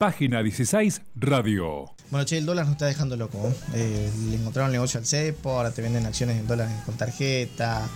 Página 0.00 0.42
16 0.42 1.02
Radio. 1.16 1.94
Bueno, 2.10 2.24
che, 2.24 2.38
el 2.38 2.46
dólar 2.46 2.64
nos 2.64 2.72
está 2.72 2.86
dejando 2.86 3.18
loco. 3.18 3.36
¿eh? 3.46 3.54
Eh, 3.74 4.10
le 4.30 4.36
encontraron 4.36 4.72
negocio 4.72 4.98
al 4.98 5.04
cepo, 5.04 5.50
ahora 5.50 5.72
te 5.72 5.82
venden 5.82 6.06
acciones 6.06 6.38
en 6.38 6.46
dólares 6.46 6.72
con 6.86 6.96
tarjeta. 6.96 7.86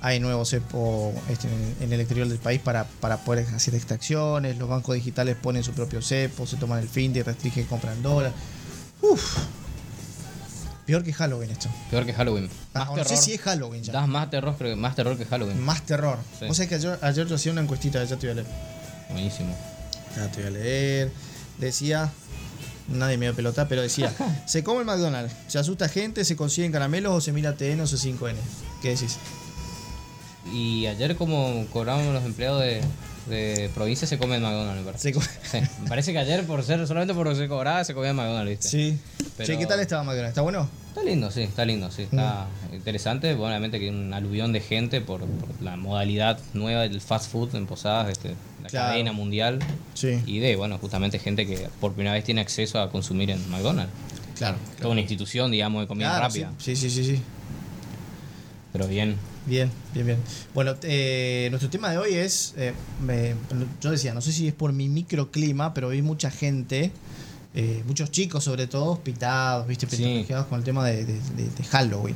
Hay 0.00 0.18
nuevo 0.18 0.46
cepo 0.46 1.12
este, 1.28 1.48
en 1.82 1.92
el 1.92 2.00
exterior 2.00 2.26
del 2.26 2.38
país 2.38 2.58
para, 2.58 2.84
para 2.84 3.18
poder 3.18 3.46
hacer 3.54 3.74
extracciones. 3.74 4.56
Los 4.56 4.66
bancos 4.66 4.94
digitales 4.94 5.36
ponen 5.36 5.62
su 5.62 5.72
propio 5.72 6.00
cepo, 6.00 6.46
se 6.46 6.56
toman 6.56 6.78
el 6.78 6.88
fin 6.88 7.12
de 7.12 7.22
restringen, 7.22 7.66
compran 7.66 8.02
dólar. 8.02 8.32
Uf. 9.02 9.36
Peor 10.86 11.04
que 11.04 11.12
Halloween 11.12 11.50
esto. 11.50 11.68
Peor 11.90 12.06
que 12.06 12.14
Halloween. 12.14 12.48
Ah, 12.72 12.78
Más 12.78 12.88
no 12.88 12.94
terror. 12.94 13.08
sé 13.10 13.16
si 13.18 13.34
es 13.34 13.40
Halloween 13.42 13.82
ya. 13.82 13.92
Das 13.92 14.08
más 14.08 14.30
terror, 14.30 14.54
creo 14.56 14.70
que 14.74 14.80
más 14.80 14.96
terror 14.96 15.18
que 15.18 15.26
Halloween. 15.26 15.60
Más 15.60 15.82
terror. 15.82 16.16
Sí. 16.38 16.46
Vos 16.46 16.56
sabés 16.56 16.70
que 16.70 16.74
ayer, 16.76 16.98
ayer 17.02 17.26
yo 17.26 17.34
hacía 17.34 17.52
una 17.52 17.60
encuestita, 17.60 18.02
ya 18.02 18.16
te 18.16 18.26
voy 18.26 18.30
a 18.30 18.34
leer. 18.42 18.46
Buenísimo. 19.10 19.54
Ya 20.16 20.32
te 20.32 20.40
voy 20.40 20.46
a 20.48 20.50
leer. 20.50 21.12
Decía. 21.58 22.12
Nadie 22.88 23.16
me 23.16 23.26
dio 23.26 23.34
pelota, 23.34 23.68
pero 23.68 23.80
decía: 23.80 24.12
Se 24.46 24.64
come 24.64 24.80
el 24.80 24.86
McDonald's, 24.86 25.34
se 25.46 25.58
asusta 25.58 25.88
gente, 25.88 26.24
se 26.24 26.36
consiguen 26.36 26.72
caramelos 26.72 27.12
o 27.14 27.20
se 27.20 27.32
mira 27.32 27.54
TN 27.54 27.80
o 27.80 27.84
C5N. 27.84 28.34
¿Qué 28.82 28.90
decís? 28.90 29.18
Y 30.52 30.86
ayer 30.86 31.16
como 31.16 31.66
cobramos 31.72 32.12
los 32.12 32.24
empleados 32.24 32.60
de, 32.62 32.80
de 33.26 33.70
provincia 33.74 34.06
se 34.06 34.18
come 34.18 34.36
en 34.36 34.42
McDonald's. 34.42 35.00
Se 35.00 35.12
Sí, 35.12 35.20
me 35.82 35.88
parece 35.88 36.12
que 36.12 36.18
ayer 36.18 36.44
por 36.46 36.62
ser 36.62 36.86
solamente 36.86 37.14
por 37.14 37.34
se 37.36 37.48
cobraba 37.48 37.84
se 37.84 37.94
comía 37.94 38.10
en 38.10 38.16
McDonald's, 38.16 38.48
¿viste? 38.50 38.68
sí. 38.68 38.98
Pero- 39.36 39.46
Che, 39.46 39.58
¿qué 39.58 39.66
tal 39.66 39.80
estaba 39.80 40.02
McDonald's? 40.02 40.30
¿Está 40.30 40.42
bueno? 40.42 40.68
Está 40.88 41.02
lindo, 41.02 41.30
sí, 41.30 41.40
está 41.42 41.64
lindo, 41.64 41.90
sí, 41.90 42.02
está 42.02 42.46
Mm. 42.70 42.74
interesante. 42.74 43.34
Bueno, 43.34 43.48
obviamente 43.54 43.78
que 43.78 43.84
hay 43.86 43.90
un 43.90 44.12
aluvión 44.12 44.52
de 44.52 44.60
gente 44.60 45.00
por, 45.00 45.20
por 45.20 45.62
la 45.62 45.76
modalidad 45.76 46.38
nueva 46.52 46.82
del 46.82 47.00
fast 47.00 47.30
food 47.32 47.54
en 47.54 47.66
Posadas, 47.66 48.10
este, 48.10 48.34
la 48.62 48.68
Claro. 48.68 48.88
cadena 48.90 49.12
mundial. 49.12 49.58
Sí. 49.94 50.20
Y 50.26 50.40
de, 50.40 50.56
bueno, 50.56 50.76
justamente 50.78 51.18
gente 51.18 51.46
que 51.46 51.68
por 51.80 51.94
primera 51.94 52.14
vez 52.14 52.24
tiene 52.24 52.40
acceso 52.42 52.78
a 52.80 52.90
consumir 52.90 53.30
en 53.30 53.48
McDonald's. 53.50 53.92
Claro. 54.36 54.56
Toda 54.78 54.90
una 54.90 55.00
institución, 55.00 55.50
digamos, 55.50 55.82
de 55.82 55.86
comida 55.86 56.08
Claro, 56.08 56.24
rápida. 56.26 56.52
Sí, 56.58 56.76
sí, 56.76 56.90
sí, 56.90 57.04
sí. 57.04 57.22
Pero 58.72 58.88
bien. 58.88 59.16
Bien, 59.46 59.70
bien, 59.92 60.06
bien. 60.06 60.18
Bueno, 60.54 60.74
eh, 60.82 61.48
nuestro 61.50 61.68
tema 61.68 61.90
de 61.90 61.98
hoy 61.98 62.14
es, 62.14 62.54
eh, 62.56 62.72
me- 63.04 63.34
yo 63.80 63.90
decía, 63.90 64.14
no 64.14 64.20
sé 64.20 64.32
si 64.32 64.48
es 64.48 64.54
por 64.54 64.72
mi 64.72 64.88
microclima, 64.88 65.74
pero 65.74 65.88
vi 65.90 66.00
mucha 66.00 66.30
gente, 66.30 66.90
eh, 67.54 67.82
muchos 67.86 68.10
chicos 68.10 68.44
sobre 68.44 68.66
todo, 68.66 68.98
pitados, 69.00 69.66
viste, 69.66 69.86
Sí. 69.88 70.26
con 70.48 70.58
el 70.60 70.64
tema 70.64 70.86
de, 70.86 71.04
de- 71.04 71.12
de- 71.36 71.50
de 71.50 71.64
Halloween. 71.70 72.14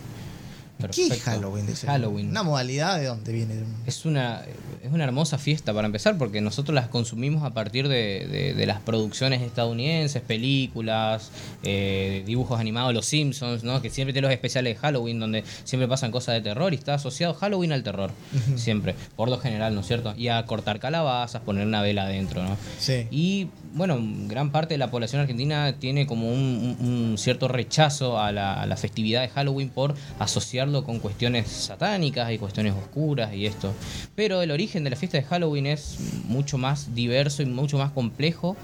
¿Qué 0.79 0.85
es 1.03 1.09
Perfecto. 1.09 1.31
Halloween? 1.31 1.67
Dice? 1.67 1.87
Halloween. 1.87 2.29
Una 2.31 2.43
modalidad 2.43 2.99
de 2.99 3.07
dónde 3.07 3.33
viene. 3.33 3.55
Es 3.87 4.05
una, 4.05 4.43
es 4.83 4.93
una 4.93 5.05
hermosa 5.05 5.39
fiesta 5.39 5.73
para 5.73 5.87
empezar 5.87 6.19
porque 6.19 6.41
nosotros 6.43 6.75
las 6.75 6.89
consumimos 6.89 7.45
a 7.45 7.55
partir 7.55 7.89
de, 7.89 8.27
de- 8.31 8.55
de 8.55 8.67
las 8.67 8.81
producciones 8.81 9.41
estadounidenses, 9.43 10.21
películas, 10.23 11.31
eh, 11.63 12.23
dibujos 12.27 12.61
animados, 12.61 12.93
Los 12.95 13.07
Simpsons, 13.07 13.65
¿no? 13.65 13.81
que 13.81 13.91
siempre 13.91 14.13
tienen 14.13 14.29
los 14.29 14.35
especiales 14.35 14.75
de 14.75 14.81
Halloween 14.81 15.19
donde 15.21 15.45
siempre 15.65 15.89
pasan 15.89 16.11
cosas 16.11 16.35
de 16.35 16.41
terror 16.43 16.73
y 16.73 16.77
está 16.77 16.95
asociado 16.95 17.35
Halloween 17.35 17.73
al 17.73 17.83
terror, 17.83 18.11
siempre, 18.57 18.95
por 19.17 19.29
lo 19.31 19.39
general, 19.39 19.75
¿no 19.75 19.81
es 19.81 19.87
cierto? 19.87 20.15
Y 20.17 20.29
a 20.29 20.45
cortar 20.47 20.79
calabazas, 20.79 21.43
poner 21.43 21.67
una 21.67 21.83
vela 21.83 22.03
adentro, 22.05 22.43
¿no? 22.43 22.57
Sí. 22.79 23.07
Y 23.11 23.49
bueno, 23.77 23.99
gran 24.27 24.51
parte 24.51 24.75
de 24.75 24.79
la 24.79 24.91
población 24.91 25.21
argentina 25.21 25.77
tiene 25.79 26.07
como 26.07 26.33
un, 26.33 27.15
cierto 27.19 27.47
rechazo 27.47 28.19
a 28.19 28.33
la, 28.33 28.63
a 28.63 28.67
la 28.67 28.77
festividad 28.77 29.21
de 29.21 29.29
Halloween 29.29 29.69
por 29.69 29.95
asociarlo 30.19 30.83
con 30.83 30.99
cuestiones 30.99 31.49
satánicas 31.49 32.33
y 32.33 32.39
cuestiones 32.39 32.73
oscuras 32.73 33.35
y 33.35 33.45
esto. 33.47 33.75
Pero 34.15 34.41
el 34.41 34.51
origen 34.51 34.83
de 34.83 34.91
la 34.91 34.97
fiesta 34.97 35.19
de 35.19 35.25
Halloween 35.25 35.67
es 35.67 35.99
mucho 36.27 36.57
más 36.57 36.95
diverso 36.95 37.43
y 37.43 37.47
mucho 37.47 37.77
más 37.77 37.93
complejo 37.93 38.57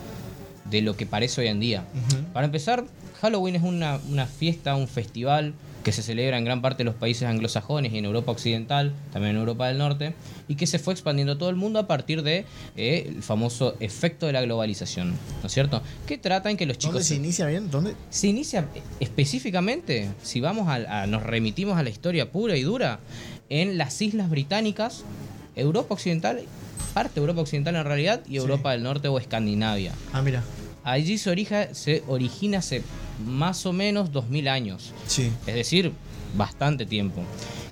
de 0.71 0.81
lo 0.81 0.97
que 0.97 1.05
parece 1.05 1.43
hoy 1.43 1.49
en 1.49 1.61
día. 1.61 1.85
Para 2.33 2.47
empezar, 2.47 2.85
Halloween 3.21 3.57
es 3.57 3.63
una, 3.63 4.01
una 4.11 4.27
fiesta, 4.27 4.75
un 4.75 4.89
festival 4.89 5.53
que 5.83 5.93
se 5.93 6.03
celebra 6.03 6.39
en 6.39 6.45
gran 6.45 6.63
parte 6.63 6.79
de 6.79 6.85
los 6.85 6.95
países 6.95 7.25
anglosajones 7.29 7.93
y 7.93 7.99
en 7.99 8.05
Europa 8.05 8.33
Occidental, 8.33 8.93
también 9.13 9.35
en 9.35 9.41
Europa 9.41 9.67
del 9.69 9.79
Norte, 9.79 10.15
y 10.49 10.55
que 10.55 10.67
se 10.67 10.79
fue 10.79 10.93
expandiendo 10.95 11.33
a 11.35 11.39
todo 11.39 11.51
el 11.51 11.57
mundo 11.57 11.79
a 11.79 11.87
partir 11.87 12.23
de 12.23 12.45
eh, 12.77 13.07
el 13.09 13.23
famoso 13.23 13.75
efecto 13.81 14.27
de 14.27 14.33
la 14.33 14.43
globalización, 14.43 15.11
¿no 15.11 15.47
es 15.47 15.53
cierto? 15.53 15.83
Que 16.07 16.19
trata 16.19 16.51
en 16.51 16.57
que 16.57 16.67
los 16.67 16.79
¿Dónde 16.79 16.99
chicos... 16.99 17.07
se 17.07 17.15
inicia 17.17 17.47
bien? 17.47 17.71
¿Dónde? 17.71 17.95
Se 18.11 18.29
inicia 18.29 18.67
específicamente, 19.01 20.09
si 20.23 20.41
vamos 20.41 20.69
a, 20.69 21.03
a- 21.03 21.07
nos 21.07 21.23
remitimos 21.23 21.77
a 21.79 21.83
la 21.83 21.91
historia 21.91 22.31
pura 22.31 22.57
y 22.57 22.63
dura, 22.63 23.01
en 23.49 23.77
las 23.79 24.01
islas 24.01 24.31
británicas, 24.31 25.05
Europa 25.57 25.95
Occidental, 25.95 26.41
parte 26.95 27.15
de 27.17 27.21
Europa 27.21 27.43
Occidental 27.43 27.77
en 27.77 27.85
realidad, 27.85 28.21
y 28.29 28.37
Europa 28.37 28.73
del 28.73 28.83
Norte 28.83 29.09
o 29.09 29.19
Escandinavia. 29.19 29.93
Ah, 30.13 30.23
mira. 30.23 30.43
Allí 30.85 31.17
se, 31.19 31.31
orija- 31.31 31.75
se 31.75 32.03
origina 32.09 32.59
hace 32.59 32.83
más 33.27 33.67
o 33.67 33.73
menos 33.73 34.11
2000 34.13 34.49
años, 34.49 34.93
Sí. 35.07 35.31
es 35.47 35.55
decir, 35.55 35.93
bastante 36.37 36.87
tiempo. 36.87 37.23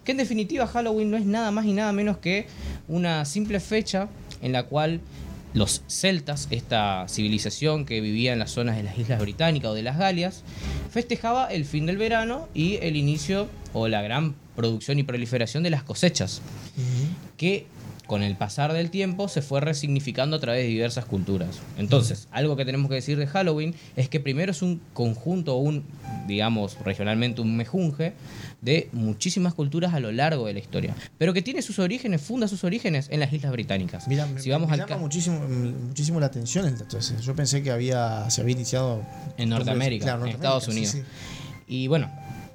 Que 0.04 0.12
en 0.12 0.18
definitiva 0.18 0.66
Halloween 0.66 1.10
no 1.10 1.16
es 1.16 1.24
nada 1.26 1.50
más 1.50 1.64
y 1.66 1.72
nada 1.72 1.92
menos 1.92 2.18
que 2.18 2.46
una 2.88 3.24
simple 3.24 3.58
fecha 3.60 4.08
en 4.42 4.52
la 4.52 4.64
cual 4.64 5.00
los 5.52 5.82
celtas, 5.88 6.46
esta 6.50 7.06
civilización 7.08 7.84
que 7.84 8.00
vivía 8.00 8.32
en 8.32 8.38
las 8.38 8.52
zonas 8.52 8.76
de 8.76 8.84
las 8.84 8.96
Islas 8.96 9.20
Británicas 9.20 9.70
o 9.70 9.74
de 9.74 9.82
las 9.82 9.98
Galias, 9.98 10.44
festejaba 10.92 11.46
el 11.48 11.64
fin 11.64 11.86
del 11.86 11.96
verano 11.96 12.48
y 12.54 12.76
el 12.76 12.94
inicio 12.96 13.48
o 13.72 13.88
la 13.88 14.00
gran 14.02 14.36
producción 14.54 14.98
y 15.00 15.02
proliferación 15.02 15.62
de 15.64 15.70
las 15.70 15.82
cosechas 15.82 16.40
que 17.36 17.66
con 18.10 18.24
el 18.24 18.34
pasar 18.34 18.72
del 18.72 18.90
tiempo 18.90 19.28
se 19.28 19.40
fue 19.40 19.60
resignificando 19.60 20.34
a 20.34 20.40
través 20.40 20.64
de 20.64 20.68
diversas 20.68 21.04
culturas. 21.04 21.60
Entonces, 21.78 22.26
algo 22.32 22.56
que 22.56 22.64
tenemos 22.64 22.88
que 22.88 22.96
decir 22.96 23.16
de 23.16 23.28
Halloween 23.28 23.72
es 23.94 24.08
que 24.08 24.18
primero 24.18 24.50
es 24.50 24.62
un 24.62 24.80
conjunto, 24.94 25.54
un, 25.58 25.84
digamos, 26.26 26.76
regionalmente 26.84 27.40
un 27.40 27.56
mejunje 27.56 28.14
de 28.62 28.88
muchísimas 28.90 29.54
culturas 29.54 29.94
a 29.94 30.00
lo 30.00 30.10
largo 30.10 30.48
de 30.48 30.54
la 30.54 30.58
historia, 30.58 30.92
pero 31.18 31.32
que 31.32 31.40
tiene 31.40 31.62
sus 31.62 31.78
orígenes, 31.78 32.20
funda 32.20 32.48
sus 32.48 32.64
orígenes 32.64 33.06
en 33.12 33.20
las 33.20 33.32
Islas 33.32 33.52
Británicas. 33.52 34.08
Mira, 34.08 34.26
si 34.38 34.50
vamos 34.50 34.70
me 34.70 34.74
al 34.74 34.80
llama 34.88 34.96
muchísimo, 35.02 35.38
muchísimo 35.46 36.18
la 36.18 36.26
atención 36.26 36.66
el. 36.66 37.20
Yo 37.20 37.36
pensé 37.36 37.62
que 37.62 37.70
había, 37.70 38.28
se 38.28 38.40
había 38.40 38.54
iniciado 38.56 39.04
en 39.38 39.50
Norteamérica, 39.50 40.06
Claro, 40.06 40.24
en 40.24 40.30
Estados 40.32 40.64
sí, 40.64 40.70
Unidos. 40.72 40.90
sí. 40.90 41.02
Y 41.68 41.86
bueno, 41.86 42.10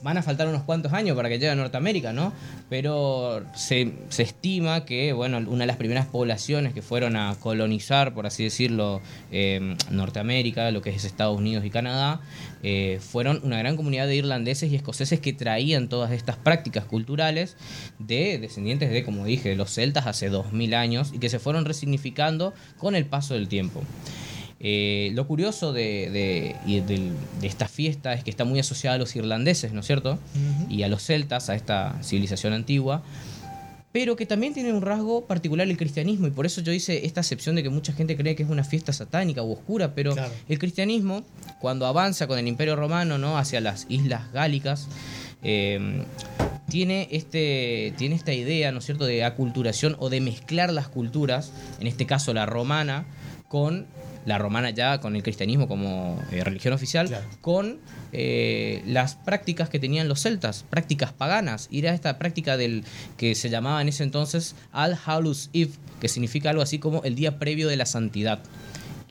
van 0.05 0.19
a 0.19 0.21
faltar 0.21 0.47
unos 0.47 0.61
cuantos 0.61 0.93
años 0.93 1.15
para 1.17 1.29
que 1.29 1.39
llegue 1.39 1.49
a 1.49 1.55
Norteamérica, 1.55 2.13
¿no? 2.13 2.31
Pero 2.69 3.43
se, 3.55 3.91
se 4.09 4.21
estima 4.21 4.85
que, 4.85 5.13
bueno, 5.13 5.39
una 5.39 5.63
de 5.63 5.65
las 5.65 5.77
primeras 5.77 6.05
poblaciones 6.05 6.75
que 6.75 6.83
fueron 6.83 7.15
a 7.15 7.35
colonizar, 7.39 8.13
por 8.13 8.27
así 8.27 8.43
decirlo, 8.43 9.01
eh, 9.31 9.75
Norteamérica, 9.89 10.69
lo 10.69 10.83
que 10.83 10.91
es 10.91 11.05
Estados 11.05 11.35
Unidos 11.35 11.65
y 11.65 11.71
Canadá, 11.71 12.21
eh, 12.61 12.99
fueron 13.01 13.41
una 13.43 13.57
gran 13.57 13.75
comunidad 13.77 14.05
de 14.05 14.15
irlandeses 14.15 14.71
y 14.71 14.75
escoceses 14.75 15.19
que 15.19 15.33
traían 15.33 15.89
todas 15.89 16.11
estas 16.11 16.35
prácticas 16.37 16.85
culturales 16.85 17.57
de 17.97 18.37
descendientes 18.37 18.91
de, 18.91 19.03
como 19.03 19.25
dije, 19.25 19.55
los 19.55 19.73
celtas 19.73 20.05
hace 20.05 20.29
2000 20.29 20.75
años 20.75 21.13
y 21.15 21.17
que 21.17 21.29
se 21.29 21.39
fueron 21.39 21.65
resignificando 21.65 22.53
con 22.77 22.93
el 22.93 23.07
paso 23.07 23.33
del 23.33 23.47
tiempo. 23.47 23.81
Eh, 24.67 25.11
lo 25.13 25.27
curioso 25.27 25.73
de, 25.73 26.55
esta 27.43 27.67
fiesta 27.67 28.15
es 28.15 28.23
que 28.23 28.31
está 28.31 28.45
muy 28.45 28.59
asociada 28.59 28.95
a 28.95 28.97
los 28.97 29.15
irlandeses, 29.15 29.73
¿no 29.73 29.81
es 29.81 29.85
cierto? 29.85 30.17
Y 30.69 30.81
a 30.81 30.87
los 30.87 31.03
celtas, 31.03 31.51
a 31.51 31.55
esta 31.55 32.01
civilización 32.01 32.51
antigua, 32.51 33.03
pero 33.91 34.15
que 34.15 34.25
también 34.25 34.55
tiene 34.55 34.73
un 34.73 34.81
rasgo 34.81 35.25
particular 35.25 35.67
el 35.67 35.77
cristianismo, 35.77 36.25
y 36.25 36.31
por 36.31 36.47
eso 36.47 36.61
yo 36.61 36.71
hice 36.71 37.05
esta 37.05 37.19
acepción 37.19 37.55
de 37.55 37.61
que 37.61 37.69
mucha 37.69 37.93
gente 37.93 38.17
cree 38.17 38.35
que 38.35 38.41
es 38.41 38.49
una 38.49 38.63
fiesta 38.63 38.91
satánica 38.91 39.43
u 39.43 39.51
oscura, 39.51 39.93
pero 39.93 40.13
Claro. 40.13 40.33
el 40.49 40.57
cristianismo, 40.57 41.23
cuando 41.61 41.85
avanza 41.85 42.25
con 42.25 42.39
el 42.39 42.47
imperio 42.47 42.75
romano 42.75 43.19
¿no? 43.19 43.37
hacia 43.37 43.61
las 43.61 43.85
islas 43.87 44.33
gálicas, 44.33 44.87
eh, 45.43 46.03
tiene, 46.69 47.07
este, 47.11 47.93
tiene 47.99 48.15
esta 48.15 48.33
idea, 48.33 48.71
¿no 48.71 48.79
es 48.79 48.85
cierto?, 48.85 49.05
de 49.05 49.23
aculturación 49.23 49.95
o 49.99 50.09
de 50.09 50.21
mezclar 50.21 50.73
las 50.73 50.87
culturas, 50.87 51.51
en 51.79 51.85
este 51.85 52.07
caso 52.07 52.33
la 52.33 52.47
romana, 52.47 53.05
con 53.47 53.85
la 54.25 54.37
romana 54.37 54.71
ya 54.71 54.99
con 54.99 55.15
el 55.15 55.23
cristianismo 55.23 55.67
como 55.67 56.21
eh, 56.31 56.43
religión 56.43 56.73
oficial, 56.73 57.07
Claro. 57.07 57.25
con 57.41 57.77
eh, 58.11 58.81
las 58.85 59.15
prácticas 59.15 59.69
que 59.69 59.79
tenían 59.79 60.07
los 60.07 60.21
celtas, 60.21 60.65
prácticas 60.69 61.13
paganas. 61.13 61.67
Y 61.69 61.79
era 61.79 61.93
esta 61.93 62.17
práctica 62.17 62.57
del 62.57 62.83
que 63.17 63.35
se 63.35 63.49
llamaba 63.49 63.81
en 63.81 63.87
ese 63.89 64.03
entonces 64.03 64.55
Al 64.71 64.97
Hallows 65.05 65.49
Eve, 65.53 65.71
que 66.01 66.07
significa 66.07 66.49
algo 66.49 66.61
así 66.61 66.79
como 66.79 67.03
el 67.03 67.15
día 67.15 67.37
previo 67.39 67.67
de 67.67 67.75
la 67.77 67.85
santidad. 67.85 68.39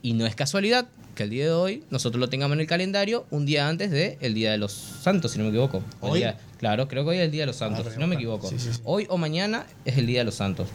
Y 0.03 0.15
no 0.15 0.27
es 0.27 0.35
casualidad 0.35 0.87
que 1.15 1.23
el 1.23 1.31
día 1.31 1.44
de 1.44 1.53
hoy 1.53 1.85
nosotros 1.91 2.19
lo 2.21 2.29
tengamos 2.29 2.56
en 2.56 2.61
el 2.62 2.67
calendario 2.67 3.25
un 3.31 3.47
día 3.47 3.69
antes 3.69 3.91
del 3.93 4.17
el 4.21 4.35
Día 4.35 4.50
de 4.50 4.59
los 4.59 4.73
Santos, 4.73 5.31
si 5.31 5.38
no 5.38 5.44
me 5.44 5.50
equivoco. 5.50 5.81
¿Hoy? 6.00 6.19
día- 6.19 6.37
claro, 6.59 6.88
creo 6.88 7.05
que 7.05 7.11
hoy 7.11 7.17
es 7.19 7.23
el 7.23 7.31
Día 7.31 7.43
de 7.43 7.47
los 7.47 7.56
Santos, 7.56 7.87
Ah, 7.88 7.93
si 7.94 8.00
no 8.00 8.09
me 8.09 8.17
equivoco. 8.17 8.49
sí, 8.49 8.59
sí, 8.59 8.73
sí. 8.73 8.81
Hoy 8.85 9.06
o 9.09 9.17
mañana 9.17 9.65
es 9.85 9.97
el 9.97 10.06
Día 10.06 10.19
de 10.21 10.25
los 10.25 10.35
Santos. 10.35 10.67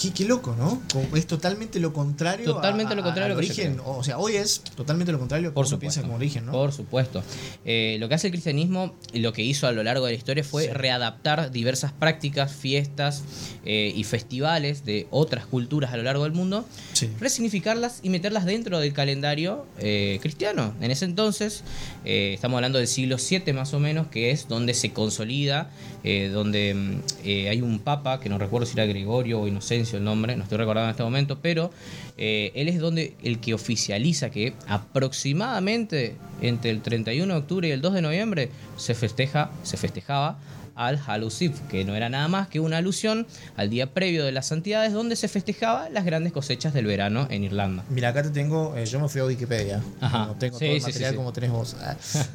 Qué, 0.00 0.12
qué 0.12 0.24
loco, 0.26 0.54
¿no? 0.56 0.80
Es 1.16 1.26
totalmente 1.26 1.80
lo 1.80 1.92
contrario. 1.92 2.44
Totalmente 2.44 2.92
a- 2.92 2.96
lo 2.96 3.02
contrario 3.02 3.26
al 3.26 3.32
a 3.32 3.34
lo 3.34 3.40
que 3.40 3.52
se 3.52 3.62
origen. 3.62 3.80
O 3.84 4.04
sea, 4.04 4.18
hoy 4.18 4.36
es 4.36 4.60
totalmente 4.60 5.10
lo 5.12 5.18
contrario 5.18 5.52
Por 5.52 5.66
supuesto. 5.66 5.80
piensa 5.80 6.02
como 6.02 6.14
origen, 6.14 6.46
¿no? 6.46 6.52
Por 6.52 6.72
supuesto. 6.72 7.22
Eh, 7.64 7.96
lo 7.98 8.08
que 8.08 8.14
hace 8.14 8.28
el 8.28 8.32
cristianismo 8.32 8.94
lo 9.14 9.32
que 9.32 9.42
hizo 9.42 9.66
a 9.66 9.72
lo 9.72 9.82
largo 9.82 10.06
de 10.06 10.12
la 10.12 10.18
historia 10.18 10.44
fue 10.44 10.64
Sí. 10.66 10.70
readaptar 10.72 11.50
diversas 11.50 11.92
prácticas, 11.92 12.52
fiestas 12.52 13.24
eh, 13.64 13.92
y 13.94 14.04
festivales 14.04 14.84
de 14.84 15.08
otras 15.10 15.46
culturas 15.46 15.92
a 15.92 15.96
lo 15.96 16.04
largo 16.04 16.22
del 16.24 16.32
mundo, 16.32 16.64
Sí. 16.92 17.08
resignificarlas 17.20 18.00
y 18.02 18.10
meterlas 18.10 18.44
dentro 18.44 18.78
del 18.78 18.92
calendario 18.92 19.66
eh, 19.78 20.18
cristiano. 20.22 20.74
En 20.80 20.90
ese 20.90 21.06
entonces, 21.06 21.64
estamos 22.04 22.56
hablando 22.56 22.78
del 22.78 22.86
siglo 22.88 23.16
VII 23.18 23.52
más 23.52 23.74
o 23.74 23.80
menos, 23.80 24.06
que 24.06 24.30
es 24.30 24.48
donde 24.48 24.74
se 24.74 24.92
consolida, 24.92 25.70
eh, 26.10 26.30
donde 26.30 26.72
mm, 26.72 27.00
eh, 27.24 27.48
hay 27.50 27.60
un 27.60 27.80
papa, 27.80 28.18
que 28.18 28.30
no 28.30 28.38
recuerdo 28.38 28.64
si 28.64 28.72
era 28.72 28.86
Gregorio 28.86 29.42
o 29.42 29.46
Inocencio 29.46 29.98
el 29.98 30.04
nombre, 30.04 30.34
no 30.36 30.44
estoy 30.44 30.56
recordando 30.56 30.86
en 30.86 30.92
este 30.92 31.02
momento, 31.02 31.40
pero 31.42 31.70
eh, 32.16 32.50
él 32.54 32.68
es 32.68 32.80
donde 32.80 33.14
el 33.22 33.40
que 33.40 33.52
oficializa 33.52 34.30
que 34.30 34.54
aproximadamente 34.66 36.16
entre 36.40 36.70
el 36.70 36.80
31 36.80 37.34
de 37.34 37.38
octubre 37.38 37.68
y 37.68 37.72
el 37.72 37.82
2 37.82 37.92
de 37.92 38.00
noviembre 38.00 38.48
se 38.78 38.94
festeja, 38.94 39.50
se 39.62 39.76
festejaba 39.76 40.38
al 40.78 40.98
Hallows 41.06 41.42
Eve, 41.42 41.54
que 41.68 41.84
no 41.84 41.94
era 41.94 42.08
nada 42.08 42.28
más 42.28 42.48
que 42.48 42.60
una 42.60 42.78
alusión 42.78 43.26
al 43.56 43.68
día 43.68 43.92
previo 43.92 44.24
de 44.24 44.32
las 44.32 44.46
santidades 44.46 44.92
donde 44.92 45.16
se 45.16 45.28
festejaba 45.28 45.90
las 45.90 46.04
grandes 46.04 46.32
cosechas 46.32 46.72
del 46.72 46.86
verano 46.86 47.26
en 47.30 47.44
Irlanda. 47.44 47.84
Mira, 47.90 48.10
acá 48.10 48.22
te 48.22 48.30
tengo, 48.30 48.74
eh, 48.76 48.86
yo 48.86 49.00
me 49.00 49.08
fui 49.08 49.20
a 49.20 49.24
Wikipedia. 49.24 49.82
Ajá. 50.00 50.28
Como 50.28 50.38
tengo 50.38 50.58
Sí, 50.58 50.64
todo 50.66 50.76
el 50.76 50.82
material 50.82 51.10
sí, 51.10 51.14
sí. 51.14 51.16
como 51.16 51.32
tenés 51.32 51.50
vos. 51.50 51.76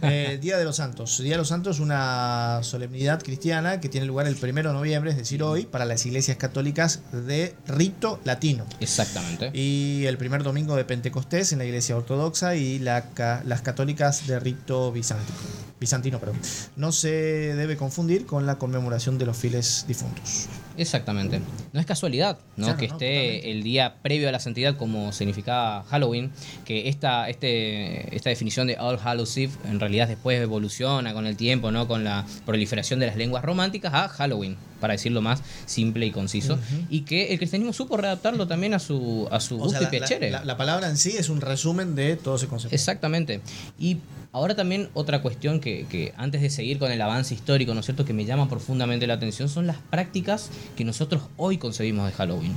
Eh, 0.02 0.38
Día 0.42 0.58
de 0.58 0.66
los 0.66 0.76
Santos. 0.76 1.18
Día 1.20 1.32
de 1.32 1.38
los 1.38 1.48
Santos 1.48 1.78
es 1.78 1.80
una 1.80 2.60
solemnidad 2.62 3.22
cristiana 3.24 3.80
que 3.80 3.88
tiene 3.88 4.06
lugar 4.06 4.28
el 4.28 4.36
primero 4.36 4.70
de 4.70 4.76
noviembre, 4.76 5.12
es 5.12 5.18
decir, 5.18 5.42
hoy, 5.44 5.64
para 5.66 5.86
las 5.86 6.06
iglesias 6.06 6.36
católicas 6.38 7.02
de 7.12 7.56
rito 7.68 8.20
latino. 8.26 8.66
Exactamente. 8.80 9.52
Y 9.54 10.06
el 10.06 10.18
primer 10.18 10.44
domingo 10.44 10.76
de 10.76 10.84
Pentecostés 10.84 11.54
en 11.54 11.60
la 11.60 11.66
iglesia 11.66 11.96
ortodoxa 11.96 12.56
y 12.56 12.80
la 12.80 13.06
las 13.46 13.62
católicas 13.62 14.28
de 14.28 14.40
rito 14.40 14.92
bizantino. 14.92 15.38
bizantino 15.80 16.20
perdón. 16.20 16.38
No 16.76 16.92
se 16.92 17.10
debe 17.56 17.78
confundir 17.78 18.26
con 18.26 18.33
la 18.42 18.58
conmemoración 18.58 19.18
de 19.18 19.26
los 19.26 19.38
fieles 19.38 19.86
difuntos. 19.88 20.48
Exactamente. 20.78 21.40
No 21.72 21.80
es 21.80 21.86
casualidad 21.86 22.40
¿no? 22.58 22.66
Claro, 22.66 22.80
que 22.80 22.88
no, 22.88 22.94
esté 22.94 23.06
totalmente. 23.06 23.52
el 23.52 23.64
día 23.64 23.96
previo 24.02 24.30
a 24.30 24.32
la 24.32 24.40
santidad 24.40 24.76
como 24.76 25.12
significaba 25.12 25.84
Halloween, 25.84 26.32
que 26.66 26.90
esta, 26.90 27.30
este, 27.30 28.16
esta 28.16 28.30
definición 28.30 28.68
de 28.68 28.78
All 28.80 29.00
Hallows 29.04 29.38
Eve 29.38 29.54
en 29.66 29.80
realidad 29.80 30.08
después 30.08 30.42
evoluciona 30.42 31.14
con 31.14 31.28
el 31.28 31.38
tiempo, 31.38 31.72
¿no? 31.72 31.88
con 31.88 32.04
la 32.04 32.26
proliferación 32.46 33.00
de 33.00 33.08
las 33.08 33.16
lenguas 33.16 33.44
románticas 33.44 33.94
a 33.94 34.08
Halloween, 34.08 34.58
para 34.84 34.96
decirlo 34.96 35.22
más 35.22 35.42
simple 35.66 36.06
y 36.06 36.12
conciso, 36.12 36.60
y 36.90 37.02
que 37.02 37.32
el 37.32 37.38
cristianismo 37.38 37.72
supo 37.72 37.96
readaptarlo 37.96 38.48
también 38.48 38.74
a 38.74 38.80
su, 38.80 39.30
a 39.32 39.40
su 39.40 39.56
O 39.56 39.60
gusto 39.60 39.80
sea, 39.80 39.90
y 40.28 40.30
la- 40.30 40.44
la 40.44 40.58
palabra 40.58 40.90
en 40.90 40.98
sí 40.98 41.14
es 41.18 41.30
un 41.30 41.40
resumen 41.40 41.96
de 41.96 42.18
todo 42.18 42.36
ese 42.36 42.48
concepto. 42.48 42.76
Exactamente. 42.76 43.40
Y 43.80 44.00
ahora 44.34 44.56
también 44.56 44.90
otra 44.94 45.22
cuestión 45.22 45.62
que, 45.62 45.86
que 45.90 46.14
antes 46.18 46.42
de 46.42 46.50
seguir 46.50 46.80
con 46.80 46.92
el 46.92 47.02
avance 47.02 47.34
histórico, 47.34 47.74
¿no 47.74 47.80
es 47.80 47.86
cierto?, 47.86 48.04
que 48.04 48.12
me 48.12 48.26
llama 48.26 48.50
profundamente 48.50 49.08
la 49.08 49.14
atención 49.14 49.48
son 49.48 49.68
las 49.68 49.78
prácticas 49.78 50.50
que 50.76 50.84
nosotros 50.84 51.22
hoy 51.38 51.58
concebimos 51.58 52.06
de 52.08 52.12
Halloween. 52.12 52.52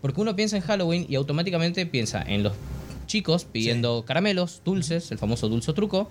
Porque 0.00 0.20
uno 0.22 0.34
piensa 0.34 0.56
en 0.56 0.62
Halloween 0.62 1.04
y 1.06 1.16
automáticamente 1.16 1.84
piensa 1.84 2.22
en 2.22 2.44
los 2.44 2.54
chicos 3.06 3.44
pidiendo 3.44 4.04
caramelos, 4.06 4.62
dulces, 4.64 5.10
el 5.10 5.18
famoso 5.18 5.48
dulce 5.48 5.72
truco. 5.72 6.10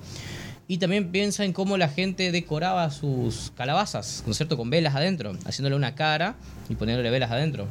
Y 0.68 0.80
también 0.80 1.12
piensa 1.12 1.46
en 1.46 1.54
cómo 1.54 1.78
la 1.78 1.88
gente 1.88 2.32
decoraba 2.32 2.90
sus 2.92 3.52
calabazas, 3.56 4.24
¿no 4.26 4.32
es 4.32 4.38
cierto?, 4.38 4.58
con 4.58 4.70
velas 4.70 4.96
adentro, 4.96 5.38
haciéndole 5.46 5.76
una 5.76 5.96
cara 5.96 6.36
y 6.68 6.76
poniéndole 6.76 7.10
velas 7.10 7.32
adentro. 7.32 7.68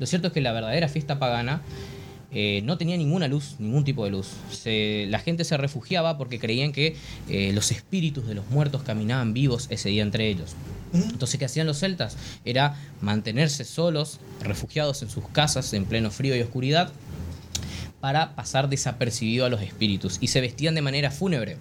Lo 0.00 0.06
cierto 0.06 0.28
es 0.28 0.32
que 0.32 0.40
la 0.40 0.52
verdadera 0.52 0.88
fiesta 0.88 1.18
pagana 1.18 1.62
eh, 2.30 2.60
no 2.64 2.76
tenía 2.76 2.96
ninguna 2.96 3.26
luz, 3.26 3.56
ningún 3.58 3.84
tipo 3.84 4.04
de 4.04 4.10
luz. 4.10 4.28
La 4.64 5.18
gente 5.20 5.44
se 5.44 5.56
refugiaba 5.56 6.18
porque 6.18 6.38
creían 6.38 6.72
que 6.72 6.96
eh, 7.28 7.52
los 7.54 7.70
espíritus 7.70 8.26
de 8.26 8.34
los 8.34 8.48
muertos 8.50 8.82
caminaban 8.82 9.32
vivos 9.32 9.66
ese 9.70 9.88
día 9.88 10.02
entre 10.02 10.28
ellos. 10.28 10.54
Entonces, 10.92 11.38
¿qué 11.38 11.44
hacían 11.44 11.66
los 11.66 11.78
celtas? 11.78 12.16
Era 12.44 12.76
mantenerse 13.00 13.64
solos, 13.64 14.20
refugiados 14.42 15.02
en 15.02 15.10
sus 15.10 15.28
casas 15.28 15.72
en 15.72 15.84
pleno 15.84 16.10
frío 16.10 16.36
y 16.36 16.40
oscuridad, 16.40 16.92
para 18.00 18.34
pasar 18.36 18.68
desapercibido 18.68 19.44
a 19.44 19.48
los 19.48 19.62
espíritus. 19.62 20.18
Y 20.20 20.28
se 20.28 20.40
vestían 20.40 20.74
de 20.74 20.82
manera 20.82 21.10
fúnebre, 21.10 21.56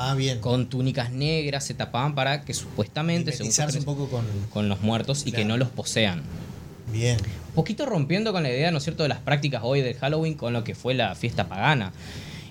Ah, 0.00 0.14
bien. 0.14 0.38
con 0.40 0.68
túnicas 0.68 1.10
negras, 1.10 1.64
se 1.64 1.74
tapaban 1.74 2.14
para 2.14 2.42
que 2.42 2.54
supuestamente, 2.54 3.32
Mimetizarse 3.32 3.78
un 3.80 3.84
poco 3.84 4.08
con. 4.08 4.24
con 4.52 4.68
los 4.68 4.80
muertos 4.80 5.26
y 5.26 5.32
que 5.32 5.44
no 5.44 5.56
los 5.56 5.68
posean. 5.68 6.22
Bien. 6.92 7.18
Un 7.48 7.54
poquito 7.54 7.84
rompiendo 7.84 8.32
con 8.32 8.42
la 8.42 8.48
idea, 8.48 8.70
¿no 8.70 8.78
es 8.78 8.84
cierto?, 8.84 9.02
de 9.02 9.08
las 9.08 9.18
prácticas 9.18 9.62
hoy 9.64 9.82
del 9.82 9.94
Halloween 9.94 10.34
con 10.34 10.52
lo 10.52 10.64
que 10.64 10.74
fue 10.74 10.94
la 10.94 11.14
fiesta 11.14 11.48
pagana. 11.48 11.92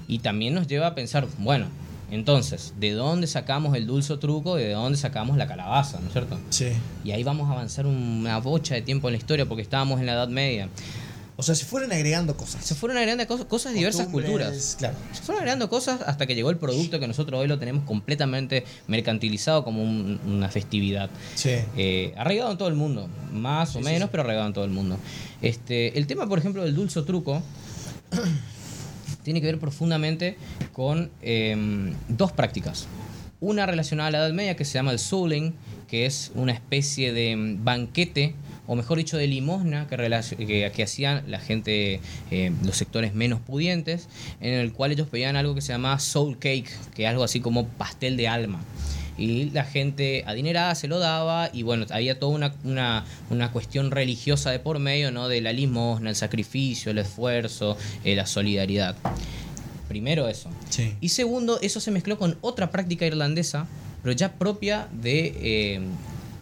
Y 0.07 0.19
también 0.19 0.53
nos 0.53 0.67
lleva 0.67 0.87
a 0.87 0.95
pensar, 0.95 1.27
bueno, 1.39 1.67
entonces, 2.09 2.73
¿de 2.79 2.91
dónde 2.91 3.27
sacamos 3.27 3.75
el 3.75 3.85
dulce 3.85 4.15
truco 4.17 4.57
y 4.57 4.63
de 4.63 4.71
dónde 4.71 4.97
sacamos 4.97 5.35
la 5.37 5.47
calabaza, 5.47 5.99
¿no 5.99 6.07
es 6.07 6.13
cierto? 6.13 6.39
Sí. 6.49 6.67
Y 7.03 7.11
ahí 7.11 7.23
vamos 7.23 7.49
a 7.49 7.53
avanzar 7.53 7.85
una 7.85 8.37
bocha 8.39 8.75
de 8.75 8.81
tiempo 8.81 9.09
en 9.09 9.13
la 9.13 9.17
historia 9.17 9.45
porque 9.45 9.61
estábamos 9.61 9.99
en 9.99 10.05
la 10.05 10.13
Edad 10.13 10.29
Media. 10.29 10.69
O 11.39 11.43
sea, 11.43 11.53
se 11.53 11.65
fueron 11.65 11.91
agregando 11.91 12.35
cosas. 12.35 12.65
Se 12.65 12.73
fueron 12.73 12.97
agregando 12.97 13.27
cosas, 13.27 13.45
cosas 13.45 13.73
de 13.73 13.77
diversas 13.77 14.07
culturas. 14.07 14.75
Claro. 14.79 14.95
Se 15.13 15.21
fueron 15.21 15.41
agregando 15.43 15.69
cosas 15.69 16.01
hasta 16.01 16.25
que 16.25 16.33
llegó 16.33 16.49
el 16.49 16.57
producto 16.57 16.99
que 16.99 17.07
nosotros 17.07 17.39
hoy 17.39 17.47
lo 17.47 17.59
tenemos 17.59 17.83
completamente 17.83 18.65
mercantilizado 18.87 19.63
como 19.63 19.83
un- 19.83 20.19
una 20.25 20.49
festividad. 20.49 21.11
Sí. 21.35 21.51
Eh, 21.77 22.13
arraigado 22.17 22.51
en 22.51 22.57
todo 22.57 22.67
el 22.69 22.73
mundo, 22.75 23.07
más 23.31 23.75
o 23.75 23.79
Sí, 23.79 23.85
menos, 23.85 24.07
sí. 24.07 24.09
pero 24.11 24.23
arraigado 24.23 24.47
en 24.47 24.53
todo 24.53 24.65
el 24.65 24.71
mundo. 24.71 24.97
Este, 25.43 25.95
el 25.99 26.07
tema, 26.07 26.27
por 26.27 26.39
ejemplo, 26.39 26.63
del 26.63 26.73
dulce 26.75 27.03
truco 27.03 27.43
tiene 29.23 29.41
que 29.41 29.47
ver 29.47 29.59
profundamente 29.59 30.37
con 30.73 31.11
em, 31.21 31.93
dos 32.07 32.31
prácticas. 32.31 32.87
Una 33.39 33.65
relacionada 33.65 34.07
a 34.07 34.11
la 34.11 34.17
Edad 34.19 34.33
Media 34.33 34.55
que 34.55 34.65
se 34.65 34.73
llama 34.73 34.91
el 34.91 34.99
souling, 34.99 35.53
que 35.87 36.05
es 36.05 36.31
una 36.33 36.51
especie 36.53 37.13
de 37.13 37.31
em, 37.31 37.63
banquete, 37.63 38.33
o 38.67 38.75
mejor 38.75 38.97
dicho, 38.97 39.17
de 39.17 39.25
limosna 39.27 39.87
que, 39.87 39.97
relac- 39.97 40.35
que, 40.35 40.71
que 40.73 40.83
hacían 40.83 41.23
la 41.27 41.39
gente, 41.39 41.99
eh, 42.29 42.51
los 42.63 42.75
sectores 42.77 43.15
menos 43.15 43.39
pudientes, 43.39 44.07
en 44.41 44.53
el 44.53 44.73
cual 44.73 44.91
ellos 44.91 45.07
pedían 45.07 45.35
algo 45.35 45.55
que 45.55 45.61
se 45.61 45.73
llamaba 45.73 45.97
soul 45.99 46.37
cake, 46.37 46.69
que 46.93 47.03
es 47.03 47.09
algo 47.09 47.23
así 47.23 47.39
como 47.39 47.67
pastel 47.67 48.17
de 48.17 48.27
alma. 48.27 48.61
Y 49.17 49.49
la 49.49 49.63
gente 49.63 50.23
adinerada 50.27 50.75
se 50.75 50.87
lo 50.87 50.99
daba 50.99 51.49
y 51.51 51.63
bueno, 51.63 51.87
había 51.89 52.19
toda 52.19 52.35
una, 52.35 52.53
una, 52.63 53.03
una 53.31 53.51
cuestión 53.51 53.89
religiosa 53.89 54.51
de 54.51 54.59
por 54.59 54.77
medio, 54.77 55.11
¿no? 55.11 55.27
De 55.27 55.41
la 55.41 55.53
limosna, 55.53 56.11
el 56.11 56.15
sacrificio, 56.15 56.91
el 56.91 56.99
esfuerzo, 56.99 57.77
eh, 58.03 58.15
la 58.15 58.27
solidaridad. 58.27 58.95
Primero 59.87 60.27
eso. 60.27 60.51
Sí. 60.69 60.93
Y 61.01 61.09
segundo, 61.09 61.59
eso 61.61 61.79
se 61.79 61.89
mezcló 61.89 62.19
con 62.19 62.37
otra 62.41 62.69
práctica 62.69 63.07
irlandesa, 63.07 63.65
pero 64.03 64.13
ya 64.13 64.33
propia 64.33 64.87
de 64.91 65.33
eh, 65.41 65.79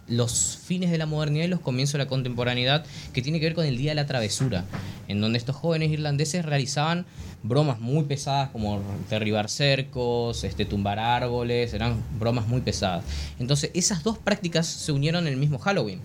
los 0.08 0.58
fines 0.64 0.90
de 0.90 0.98
la 0.98 1.06
modernidad 1.06 1.46
y 1.46 1.48
los 1.48 1.60
comienzos 1.60 1.94
de 1.94 1.98
la 1.98 2.06
contemporaneidad, 2.06 2.84
que 3.12 3.22
tiene 3.22 3.40
que 3.40 3.46
ver 3.46 3.54
con 3.54 3.64
el 3.64 3.76
Día 3.76 3.90
de 3.90 3.96
la 3.96 4.06
Travesura, 4.06 4.64
en 5.08 5.20
donde 5.20 5.38
estos 5.38 5.56
jóvenes 5.56 5.90
irlandeses 5.90 6.44
realizaban 6.44 7.06
bromas 7.42 7.80
muy 7.80 8.04
pesadas 8.04 8.50
como 8.50 8.80
derribar 9.10 9.48
cercos, 9.48 10.42
este, 10.44 10.64
tumbar 10.64 10.98
árboles, 10.98 11.74
eran 11.74 11.96
bromas 12.18 12.46
muy 12.48 12.60
pesadas. 12.60 13.04
Entonces 13.38 13.70
esas 13.74 14.02
dos 14.04 14.18
prácticas 14.18 14.66
se 14.66 14.92
unieron 14.92 15.26
en 15.26 15.32
el 15.32 15.38
mismo 15.38 15.58
Halloween, 15.58 16.00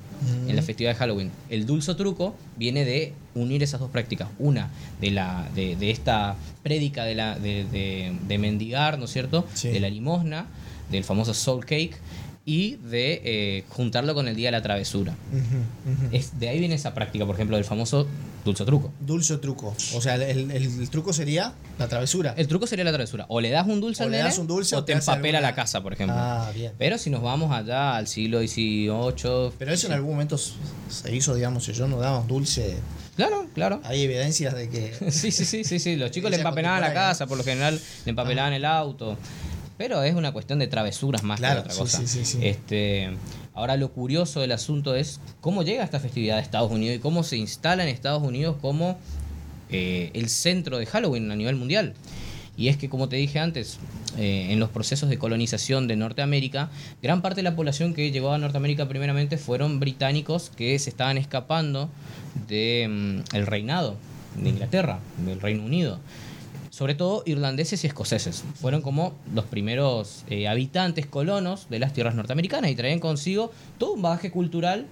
en 0.48 0.55
la 0.55 0.62
festividad 0.62 0.91
de 0.91 0.96
Halloween. 1.00 1.31
El 1.50 1.65
dulce 1.65 1.96
truco 1.96 2.36
viene 2.58 2.86
de 2.86 3.13
unir 3.34 3.63
esas 3.63 3.79
dos 3.79 3.89
prácticas. 3.89 4.27
Una 4.39 4.70
de, 5.00 5.12
la, 5.12 5.48
de, 5.55 5.75
de 5.75 5.89
esta 5.91 6.36
prédica 6.63 7.05
de, 7.05 7.15
la, 7.15 7.39
de, 7.39 7.65
de- 7.65 8.15
de 8.27 8.38
mendigar, 8.38 9.00
¿no 9.00 9.05
es 9.05 9.12
cierto? 9.12 9.46
Sí. 9.53 9.70
De 9.70 9.79
la 9.79 9.89
limosna, 9.89 10.46
del 10.91 11.03
famoso 11.03 11.34
soul 11.34 11.65
cake, 11.65 11.96
y 12.45 12.77
de 12.77 13.21
eh, 13.24 13.63
juntarlo 13.69 14.13
con 14.15 14.27
el 14.27 14.36
día 14.36 14.48
de 14.48 14.51
la 14.53 14.62
travesura. 14.62 15.15
Es, 16.12 16.39
de 16.39 16.50
ahí 16.50 16.60
viene 16.60 16.75
esa 16.75 16.93
práctica, 16.93 17.25
por 17.25 17.36
ejemplo, 17.36 17.55
del 17.55 17.65
famoso 17.65 18.07
dulce 18.43 18.65
truco. 18.65 18.91
Dulce 19.00 19.38
truco. 19.38 19.75
O 19.95 20.01
sea, 20.01 20.15
el, 20.15 20.50
el- 20.50 20.51
el 20.51 20.89
truco 20.89 21.13
sería 21.13 21.53
la 21.77 21.88
travesura. 21.88 22.33
El 22.38 22.48
truco 22.48 22.65
sería 22.65 22.83
la 22.83 22.91
travesura. 22.91 23.25
O 23.29 23.39
le 23.41 23.51
das 23.51 23.67
un 23.67 23.79
dulce 23.79 24.01
O 24.03 24.05
al 24.07 24.12
le 24.12 24.17
das 24.17 24.39
un 24.39 24.48
dulce 24.48 24.75
o 24.75 24.83
te 24.83 24.93
empapela 24.93 25.38
alguna- 25.38 25.41
la 25.51 25.55
casa, 25.55 25.81
por 25.83 25.93
ejemplo. 25.93 26.15
Ah, 26.17 26.51
bien. 26.53 26.71
Pero 26.79 26.98
si 26.98 27.10
nos 27.12 27.21
vamos 27.21 27.51
allá 27.51 27.95
al 27.95 28.07
siglo 28.07 28.39
XVIII... 28.39 29.51
Pero 29.60 29.71
eso 29.71 29.88
en 29.88 29.93
algún 29.93 30.12
momento 30.12 30.38
se 30.38 31.15
hizo, 31.15 31.36
digamos, 31.36 31.63
si 31.65 31.74
yo 31.74 31.88
no 31.88 31.98
daba 32.00 32.21
dulce. 32.27 32.75
Claro, 33.15 33.45
claro. 33.53 33.81
Hay 33.83 34.01
evidencias 34.01 34.55
de 34.55 34.69
que. 34.69 34.93
Sí, 35.12 35.31
sí, 35.31 35.45
sí, 35.45 35.63
sí, 35.63 35.77
sí. 35.79 35.95
Los 35.95 36.10
chicos 36.12 36.31
le 36.31 36.38
empapelaban 36.38 36.79
la 36.81 36.88
contemporánea. 36.88 37.12
casa, 37.12 37.27
por 37.27 37.38
lo 37.38 37.43
general 37.43 37.79
le 38.05 38.10
empapelaban 38.10 38.53
el 38.53 38.65
auto. 38.65 39.17
Pero 39.82 40.04
es 40.04 40.14
una 40.14 40.32
cuestión 40.32 40.60
de 40.60 40.68
travesuras 40.68 41.24
más 41.24 41.40
Claro, 41.40 41.64
que 41.64 41.70
otra 41.70 41.80
cosa. 41.80 41.98
sí, 42.02 42.06
sí, 42.08 42.24
sí. 42.24 42.38
Este, 42.44 43.10
ahora 43.56 43.78
lo 43.78 43.92
curioso 43.92 44.40
del 44.40 44.52
asunto 44.52 44.94
es 44.94 45.20
cómo 45.40 45.64
llega 45.64 45.84
esta 45.84 46.00
festividad 46.00 46.38
a 46.38 46.40
Estados 46.40 46.72
Unidos 46.72 46.98
y 46.98 47.00
cómo 47.00 47.24
se 47.24 47.38
instala 47.38 47.82
en 47.82 47.90
Estados 47.90 48.22
Unidos 48.22 48.58
como 48.62 49.00
eh, 49.72 50.12
el 50.14 50.30
centro 50.30 50.78
de 50.78 50.86
Halloween 50.86 51.32
a 51.32 51.36
nivel 51.36 51.56
mundial. 51.56 51.96
Y 52.56 52.68
es 52.68 52.78
que, 52.78 52.90
como 52.90 53.10
te 53.10 53.16
dije 53.16 53.40
antes, 53.40 53.80
eh, 54.20 54.50
en 54.52 54.60
los 54.60 54.70
procesos 54.70 55.10
de 55.10 55.18
colonización 55.18 55.88
de 55.88 55.96
Norteamérica, 55.96 56.70
gran 57.02 57.24
parte 57.24 57.38
de 57.38 57.44
la 57.44 57.56
población 57.56 57.96
que 57.96 58.12
llegó 58.12 58.34
a 58.34 58.38
Norteamérica 58.38 58.88
primeramente 58.88 59.40
fueron 59.40 59.80
británicos 59.80 60.52
que 60.56 60.78
se 60.78 60.92
estaban 60.92 61.18
escapando 61.18 61.90
del 62.48 63.24
el 63.34 63.48
reinado 63.48 63.96
de 64.36 64.48
Inglaterra, 64.50 65.00
del 65.26 65.42
Reino 65.42 65.64
Unido 65.66 65.98
sobre 66.72 66.96
todo 66.96 67.22
irlandeses 67.28 67.84
y 67.84 67.88
escoceses. 67.88 68.44
Fueron 68.56 68.82
como 68.82 69.13
los 69.36 69.46
primeros 69.46 70.24
eh, 70.30 70.48
habitantes 70.48 71.06
colonos 71.06 71.68
de 71.70 71.78
las 71.78 71.94
tierras 71.94 72.16
norteamericanas 72.16 72.72
y 72.72 72.75
traían 72.75 73.00
consigo 73.00 73.51
todo 73.78 73.94
un 73.94 74.01
bagaje 74.01 74.32
cultural. 74.32 74.88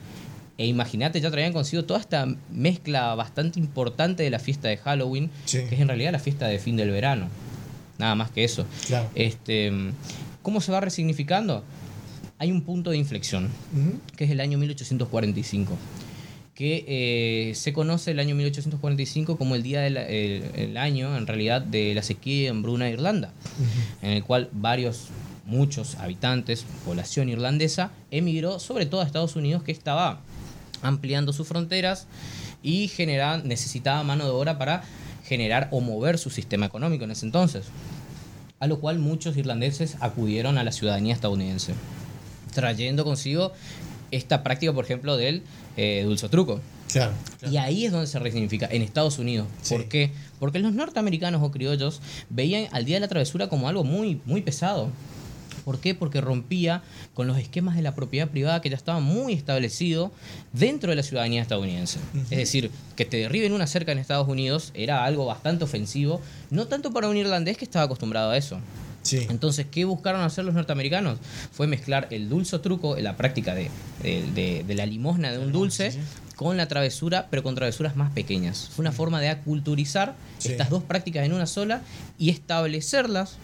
E 0.57 0.67
imagínate, 0.67 1.21
ya 1.21 1.31
traían 1.31 1.53
consigo 1.53 1.86
toda 1.86 2.01
esta 2.01 2.27
mezcla 2.51 3.15
bastante 3.15 3.59
importante 3.59 4.24
de 4.24 4.29
la 4.29 4.39
fiesta 4.39 4.67
de 4.67 4.75
Halloween, 4.77 5.31
Sí. 5.45 5.59
que 5.69 5.75
es 5.75 5.81
en 5.81 5.88
realidad 5.88 6.12
la 6.12 6.19
fiesta 6.19 6.48
de 6.48 6.59
fin 6.59 6.75
del 6.75 6.91
verano. 6.91 7.29
Nada 7.98 8.13
más 8.15 8.29
que 8.29 8.43
eso. 8.43 8.65
Claro. 8.88 9.09
Este, 9.15 9.71
¿Cómo 10.43 10.59
se 10.62 10.71
va 10.71 10.81
resignificando? 10.81 11.63
Hay 12.39 12.51
un 12.51 12.62
punto 12.62 12.91
de 12.91 12.98
inflexión 12.98 13.50
que 14.17 14.25
es 14.25 14.31
el 14.31 14.39
año 14.41 14.57
1845, 14.57 15.74
que 16.59 16.83
eh, 16.89 17.55
se 17.55 17.71
conoce 17.71 18.11
el 18.11 18.19
año 18.19 18.35
1845 18.35 19.37
como 19.37 19.55
el 19.55 19.63
día 19.63 19.79
del 19.79 19.95
el- 19.95 20.43
el 20.57 20.75
año, 20.75 21.15
en 21.15 21.25
realidad, 21.25 21.61
de 21.61 21.93
la 21.95 22.03
sequía 22.03 22.43
y 22.43 22.47
hambruna 22.47 22.83
de 22.85 22.91
Irlanda, 22.91 23.31
en 24.01 24.09
el 24.11 24.25
cual 24.25 24.49
varios, 24.51 25.05
muchos 25.45 25.95
habitantes, 25.95 26.65
población 26.83 27.29
irlandesa, 27.29 27.91
emigró 28.11 28.59
sobre 28.59 28.85
todo 28.87 28.99
a 28.99 29.05
Estados 29.05 29.37
Unidos, 29.37 29.63
que 29.63 29.71
estaba 29.71 30.19
ampliando 30.81 31.31
sus 31.31 31.47
fronteras 31.47 32.07
y 32.61 32.89
necesitaba 33.45 34.03
mano 34.03 34.25
de 34.25 34.31
obra 34.31 34.57
para 34.57 34.83
generar 35.23 35.69
o 35.71 35.79
mover 35.79 36.17
su 36.17 36.29
sistema 36.29 36.65
económico 36.65 37.05
en 37.05 37.11
ese 37.11 37.25
entonces. 37.25 37.67
A 38.59 38.67
lo 38.67 38.81
cual 38.81 38.99
muchos 38.99 39.37
irlandeses 39.37 39.95
acudieron 40.01 40.57
a 40.57 40.65
la 40.65 40.73
ciudadanía 40.73 41.13
estadounidense 41.13 41.73
trayendo 42.53 43.05
consigo 43.05 43.53
esta 44.11 44.43
práctica, 44.43 44.73
por 44.73 44.85
ejemplo, 44.85 45.17
del 45.17 45.43
eh, 45.77 46.03
dulzotruco. 46.05 46.59
Claro. 46.91 47.13
claro. 47.39 47.53
Y 47.53 47.57
ahí 47.57 47.85
es 47.85 47.91
donde 47.91 48.07
se 48.07 48.17
resignifica, 48.19 48.67
en 48.71 48.81
Estados 48.81 49.19
Unidos. 49.19 49.47
¿Por 49.69 49.81
Sí. 49.81 49.87
qué? 49.89 50.11
Porque 50.39 50.59
los 50.59 50.73
norteamericanos 50.73 51.41
o 51.43 51.51
criollos 51.51 52.01
veían 52.29 52.67
al 52.71 52.85
Día 52.85 52.95
de 52.95 53.01
la 53.01 53.07
Travesura 53.07 53.47
como 53.47 53.67
algo 53.69 53.83
muy, 53.83 54.21
muy 54.25 54.41
pesado. 54.41 54.89
¿Por 55.65 55.79
qué? 55.79 55.93
Porque 55.93 56.19
rompía 56.19 56.81
con 57.13 57.27
los 57.27 57.37
esquemas 57.37 57.75
de 57.75 57.83
la 57.83 57.93
propiedad 57.93 58.27
privada 58.29 58.59
que 58.61 58.69
ya 58.71 58.75
estaba 58.75 58.99
muy 59.01 59.33
establecido 59.33 60.11
dentro 60.51 60.89
de 60.89 60.95
la 60.95 61.03
ciudadanía 61.03 61.41
estadounidense. 61.43 61.99
Es 62.31 62.37
decir, 62.37 62.71
que 62.95 63.05
te 63.05 63.17
derriben 63.17 63.51
una 63.53 63.67
cerca 63.67 63.91
en 63.91 63.99
Estados 63.99 64.27
Unidos 64.27 64.71
era 64.73 65.05
algo 65.05 65.25
bastante 65.25 65.65
ofensivo, 65.65 66.21
no 66.49 66.65
tanto 66.67 66.91
para 66.91 67.07
un 67.07 67.17
irlandés 67.17 67.57
que 67.57 67.65
estaba 67.65 67.85
acostumbrado 67.85 68.31
a 68.31 68.37
eso, 68.37 68.59
Sí. 69.01 69.25
entonces, 69.29 69.65
¿qué 69.71 69.85
buscaron 69.85 70.21
hacer 70.21 70.45
los 70.45 70.53
norteamericanos? 70.53 71.17
Fue 71.51 71.67
mezclar 71.67 72.07
el 72.11 72.29
dulce 72.29 72.59
truco, 72.59 72.95
la 72.97 73.15
práctica 73.17 73.55
de, 73.55 73.69
de- 74.03 74.23
de- 74.33 74.63
de 74.67 74.75
la 74.75 74.85
limosna 74.85 75.31
de 75.31 75.37
un 75.39 75.51
dulce, 75.51 75.91
sí, 75.91 75.99
con 76.35 76.55
la 76.57 76.67
travesura, 76.67 77.27
pero 77.29 77.43
con 77.43 77.55
travesuras 77.55 77.95
más 77.95 78.11
pequeñas. 78.11 78.69
Fue 78.73 78.83
una 78.83 78.91
forma 78.91 79.19
de 79.21 79.29
aculturizar 79.29 80.15
Sí. 80.37 80.49
estas 80.51 80.69
dos 80.69 80.83
prácticas 80.83 81.25
en 81.25 81.33
una 81.33 81.45
sola 81.47 81.81
y 82.17 82.29
establecerlas 82.29 83.37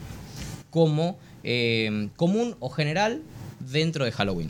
como 0.70 1.18
eh, 1.44 2.10
común 2.16 2.56
o 2.60 2.70
general 2.70 3.22
dentro 3.60 4.04
de 4.06 4.12
Halloween. 4.12 4.50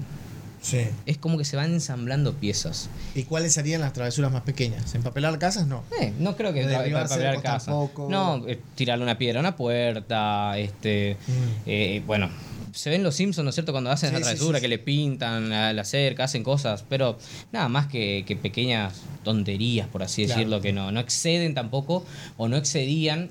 Sí. 0.66 0.80
Es 1.06 1.18
como 1.20 1.38
que 1.38 1.46
se 1.46 1.56
van 1.56 1.72
ensamblando 1.74 2.34
piezas. 2.34 2.90
¿Y 3.14 3.24
cuáles 3.24 3.54
serían 3.54 3.82
las 3.82 3.94
travesuras 3.94 4.32
más 4.32 4.42
pequeñas? 4.42 4.96
¿Empapelar 4.96 5.38
casas? 5.38 5.68
No. 5.68 5.84
Eh, 6.02 6.12
no 6.18 6.36
creo 6.36 6.54
que 6.54 6.66
De 6.66 6.74
tra- 6.74 6.80
derribar 6.80 7.04
para 7.04 7.16
pelear 7.16 7.34
cercos 7.36 7.52
casa. 7.52 7.66
tampoco. 7.68 8.08
No, 8.10 8.48
eh, 8.48 8.60
tirarle 8.74 9.04
una 9.04 9.18
piedra 9.20 9.40
a 9.40 9.42
una 9.42 9.56
puerta, 9.56 10.58
este, 10.58 11.18
Mm. 11.28 11.32
eh, 11.68 12.04
bueno, 12.08 12.30
se 12.74 12.90
ven 12.90 13.04
los 13.04 13.16
Simpsons, 13.16 13.44
¿no 13.44 13.50
es 13.50 13.56
cierto? 13.56 13.74
Cuando 13.74 13.92
hacen 13.92 14.10
Sí, 14.10 14.16
esa 14.16 14.24
travesura, 14.24 14.58
sí, 14.58 14.64
que 14.64 14.68
le 14.68 14.80
pintan 14.80 15.54
a 15.54 15.72
la 15.72 15.84
cerca, 15.86 16.24
hacen 16.24 16.44
cosas, 16.44 16.84
pero 16.90 17.18
nada 17.52 17.70
más 17.70 17.86
que, 17.88 18.24
que 18.28 18.36
pequeñas 18.36 18.94
tonterías, 19.24 19.88
por 19.88 20.02
así 20.04 20.26
Claro. 20.26 20.40
decirlo, 20.40 20.62
que 20.62 20.74
no, 20.74 20.92
no 20.92 21.00
exceden 21.00 21.54
tampoco 21.54 22.04
o 22.38 22.48
no 22.48 22.58
excedían 22.58 23.30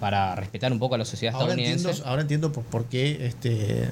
para 0.00 0.34
respetar 0.34 0.72
un 0.72 0.78
poco 0.78 0.96
a 0.96 0.98
la 0.98 1.04
sociedad 1.04 1.34
Ahora 1.34 1.46
estadounidense. 1.52 1.88
entiendo, 1.88 2.08
ahora 2.10 2.22
entiendo 2.22 2.52
por, 2.52 2.64
por 2.64 2.84
qué 2.86 3.24
este, 3.26 3.88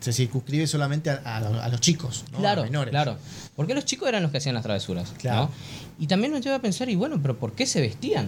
se 0.00 0.12
circunscribe 0.12 0.66
solamente 0.66 1.10
a, 1.10 1.20
a- 1.24 1.64
a 1.64 1.68
los 1.68 1.80
chicos, 1.80 2.24
¿no? 2.32 2.38
Claro, 2.38 2.62
a 2.62 2.64
menores. 2.64 2.90
claro. 2.90 3.16
Porque 3.56 3.74
los 3.74 3.84
chicos 3.84 4.08
eran 4.08 4.22
los 4.22 4.30
que 4.32 4.38
hacían 4.38 4.54
las 4.54 4.64
travesuras. 4.64 5.12
Claro. 5.18 5.42
¿no? 5.42 5.50
Y 5.98 6.06
también 6.06 6.32
nos 6.32 6.40
lleva 6.42 6.56
a 6.56 6.60
pensar, 6.62 6.88
y 6.88 6.96
bueno, 6.96 7.18
pero 7.20 7.38
¿por 7.38 7.52
qué 7.52 7.66
se 7.66 7.80
vestían? 7.80 8.26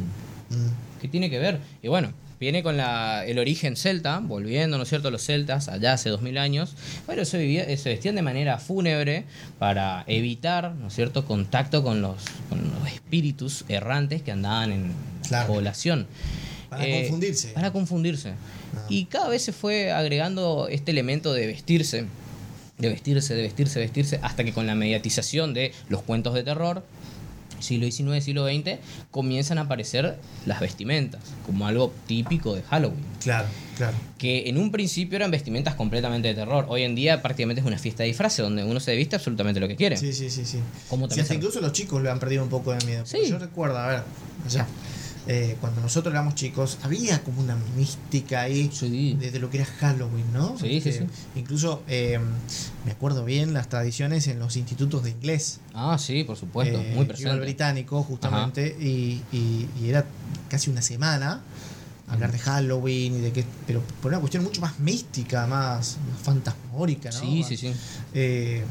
Mm. 0.51 1.01
¿Qué 1.01 1.09
tiene 1.09 1.31
que 1.31 1.39
ver? 1.39 1.59
Y 1.83 1.89
bueno, 1.89 2.13
viene 2.39 2.63
con 2.63 2.77
la, 2.77 3.25
el 3.25 3.39
origen 3.39 3.77
celta, 3.77 4.19
volviendo, 4.19 4.77
¿no 4.77 4.83
es 4.83 4.89
cierto?, 4.89 5.11
los 5.11 5.23
celtas, 5.25 5.69
allá 5.69 5.95
hace 5.95 6.11
2000 6.11 6.37
años. 6.39 6.75
Bueno, 7.07 7.25
se, 7.25 7.39
vivía- 7.39 7.65
se 7.77 7.89
vestían 7.89 8.15
de 8.17 8.23
manera 8.23 8.59
fúnebre 8.59 9.25
para 9.59 10.05
evitar, 10.07 10.75
¿no 10.75 10.89
es 10.89 10.95
cierto?, 10.95 11.25
contacto 11.25 11.83
con 11.83 12.03
los, 12.03 12.17
con 12.49 12.63
los 12.63 12.89
espíritus 12.93 13.65
errantes 13.69 14.23
que 14.23 14.33
andaban 14.33 14.73
en 14.73 14.93
Claro. 15.27 15.49
la 15.49 15.55
población. 15.55 16.07
Para 16.73 16.87
Eh, 16.87 17.03
confundirse. 17.03 17.49
Para 17.49 17.71
confundirse. 17.71 18.31
Ah. 18.31 18.87
Y 18.89 19.05
cada 19.05 19.29
vez 19.29 19.43
se 19.43 19.53
fue 19.53 19.93
agregando 19.93 20.69
este 20.71 20.91
elemento 20.91 21.35
de 21.35 21.47
vestirse, 21.47 22.07
de 22.79 22.89
vestirse, 22.89 23.35
de 23.35 23.43
vestirse, 23.43 23.79
vestirse, 23.79 24.21
hasta 24.23 24.43
que 24.43 24.55
con 24.55 24.67
la 24.67 24.75
mediatización 24.75 25.53
de 25.53 25.73
los 25.91 26.01
cuentos 26.03 26.33
de 26.33 26.43
terror, 26.45 26.83
siglo 27.61 27.85
XIX, 27.89 28.25
siglo 28.25 28.47
XX, 28.49 28.79
comienzan 29.11 29.59
a 29.59 29.63
aparecer 29.63 30.17
las 30.47 30.61
vestimentas, 30.61 31.21
como 31.47 31.67
algo 31.67 31.93
típico 32.07 32.55
de 32.57 32.63
Halloween. 32.63 33.05
Claro, 33.23 33.47
claro. 33.77 33.97
Que 34.19 34.49
en 34.49 34.57
un 34.57 34.73
principio 34.73 35.17
eran 35.17 35.31
vestimentas 35.31 35.75
completamente 35.75 36.27
de 36.29 36.35
terror. 36.35 36.65
Hoy 36.71 36.83
en 36.85 36.95
día 36.95 37.21
prácticamente 37.21 37.61
es 37.61 37.67
una 37.67 37.79
fiesta 37.79 38.03
de 38.03 38.09
disfraces 38.09 38.39
donde 38.43 38.65
uno 38.65 38.81
se 38.81 38.97
viste 38.97 39.15
absolutamente 39.17 39.61
lo 39.61 39.69
que 39.69 39.77
quiere. 39.77 39.99
Sí, 39.99 40.13
sí, 40.15 40.31
sí, 40.31 40.45
sí. 40.47 40.59
Como 40.89 41.09
Sí, 41.11 41.21
hasta 41.21 41.35
incluso 41.35 41.61
los 41.61 41.73
chicos 41.73 42.03
le 42.03 42.09
han 42.11 42.19
perdido 42.19 42.43
un 42.43 42.49
poco 42.49 42.73
de 42.75 42.85
miedo. 42.87 43.05
Sí. 43.07 43.19
Yo 43.29 43.39
recuerdo, 43.39 43.79
a 43.79 43.87
ver, 43.89 44.03
allá, 44.47 44.67
eh, 45.29 45.57
cuando 45.61 45.81
nosotros 45.81 46.13
éramos 46.13 46.35
chicos, 46.35 46.79
había 46.83 47.23
como 47.23 47.41
una 47.41 47.57
mística 47.77 48.41
ahí 48.43 48.71
Sí. 48.73 49.17
desde 49.21 49.39
lo 49.39 49.51
que 49.51 49.59
era 49.59 49.67
Halloween, 49.67 50.33
¿no? 50.33 50.59
Sí, 50.59 50.81
sí, 50.81 50.89
Este, 50.89 50.93
sí. 50.93 51.07
Incluso 51.37 51.83
eh, 51.87 52.19
me 52.85 52.91
acuerdo 52.93 53.25
bien 53.25 53.55
las 53.55 53.69
tradiciones 53.69 54.27
en 54.27 54.39
los 54.41 54.57
institutos 54.57 55.05
de 55.05 55.11
inglés. 55.11 55.61
Ah, 55.75 55.97
sí, 55.99 56.25
por 56.25 56.37
supuesto, 56.37 56.79
Eh, 56.79 56.83
muy 56.83 56.89
yo 56.89 56.93
iba 56.97 57.01
al 57.03 57.07
presente. 57.09 57.41
británico 57.41 58.03
justamente 58.03 58.77
y, 58.81 59.23
y- 59.33 59.69
y 59.81 59.89
era 59.89 60.05
casi 60.49 60.71
una 60.71 60.83
semana 60.83 61.41
hablar 62.09 62.33
de 62.33 62.39
Halloween 62.41 63.17
y 63.17 63.21
de 63.21 63.33
que 63.33 63.45
pero 63.67 63.81
por 64.03 64.11
una 64.11 64.19
cuestión 64.21 64.43
mucho 64.45 64.61
más 64.61 64.79
mística 64.81 65.47
más, 65.47 65.97
más 66.11 66.21
fantasmórica 66.23 67.11
¿no? 67.11 67.21
Sí, 67.21 67.43
sí, 67.49 67.57
sí. 67.57 67.73
Eh, 68.13 68.63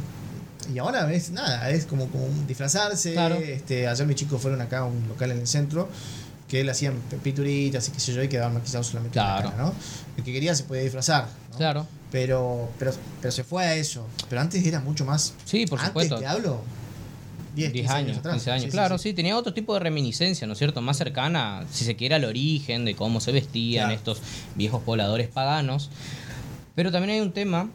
y 0.71 0.77
ahora 0.77 1.11
es 1.11 1.31
nada 1.31 1.69
es 1.71 1.85
como, 1.85 2.07
como 2.09 2.25
un 2.25 2.45
disfrazarse 2.45 3.13
Claro. 3.13 3.35
este 3.35 3.87
ayer 3.87 4.05
mis 4.05 4.15
chicos 4.17 4.39
fueron 4.41 4.61
acá 4.61 4.79
a 4.79 4.83
un 4.85 5.07
local 5.07 5.31
en 5.31 5.39
el 5.39 5.47
centro 5.47 5.89
que 6.51 6.63
le 6.63 6.71
hacían 6.71 6.95
pituritas 7.23 7.87
y 7.87 7.91
qué 7.93 7.99
sé 8.01 8.13
yo 8.13 8.21
y 8.21 8.27
quedaban 8.27 8.53
maquillados 8.53 8.87
solamente 8.87 9.17
en 9.17 9.23
Claro. 9.25 9.45
la 9.45 9.51
cara, 9.51 9.63
¿no? 9.63 9.73
el 10.17 10.23
que 10.23 10.33
quería 10.33 10.53
se 10.53 10.65
podía 10.65 10.81
disfrazar 10.83 11.27
¿no? 11.53 11.57
Claro. 11.57 11.87
pero, 12.11 12.69
pero 12.77 12.91
pero 13.21 13.31
se 13.31 13.43
fue 13.45 13.63
a 13.63 13.75
eso 13.75 14.05
pero 14.29 14.41
antes 14.41 14.63
era 14.65 14.81
mucho 14.81 15.05
más 15.05 15.33
Sí, 15.45 15.65
por 15.65 15.79
antes 15.79 15.87
supuesto. 15.87 16.17
te 16.19 16.27
hablo 16.27 16.61
10, 17.55 17.71
10 17.73 17.83
15 17.85 17.93
años, 17.97 18.17
atrás. 18.19 18.33
15 18.35 18.51
años. 18.51 18.63
Sí, 18.63 18.67
sí, 18.69 18.71
claro, 18.71 18.97
sí. 18.97 19.09
sí, 19.09 19.13
tenía 19.13 19.35
otro 19.37 19.53
tipo 19.53 19.73
de 19.73 19.81
reminiscencia, 19.81 20.47
¿no 20.47 20.53
es 20.53 20.59
cierto? 20.59 20.81
Más 20.81 20.95
cercana, 20.97 21.65
si 21.69 21.83
se 21.83 21.97
quiere, 21.97 22.15
al 22.15 22.23
origen 22.23 22.85
de 22.85 22.95
cómo 22.95 23.19
se 23.19 23.33
vestían 23.33 23.87
Claro. 23.87 23.95
estos 23.97 24.21
viejos 24.55 24.81
pobladores 24.83 25.27
paganos. 25.27 25.89
Pero 26.75 26.93
también 26.93 27.15
hay 27.15 27.19
un 27.21 27.33
tema 27.33 27.69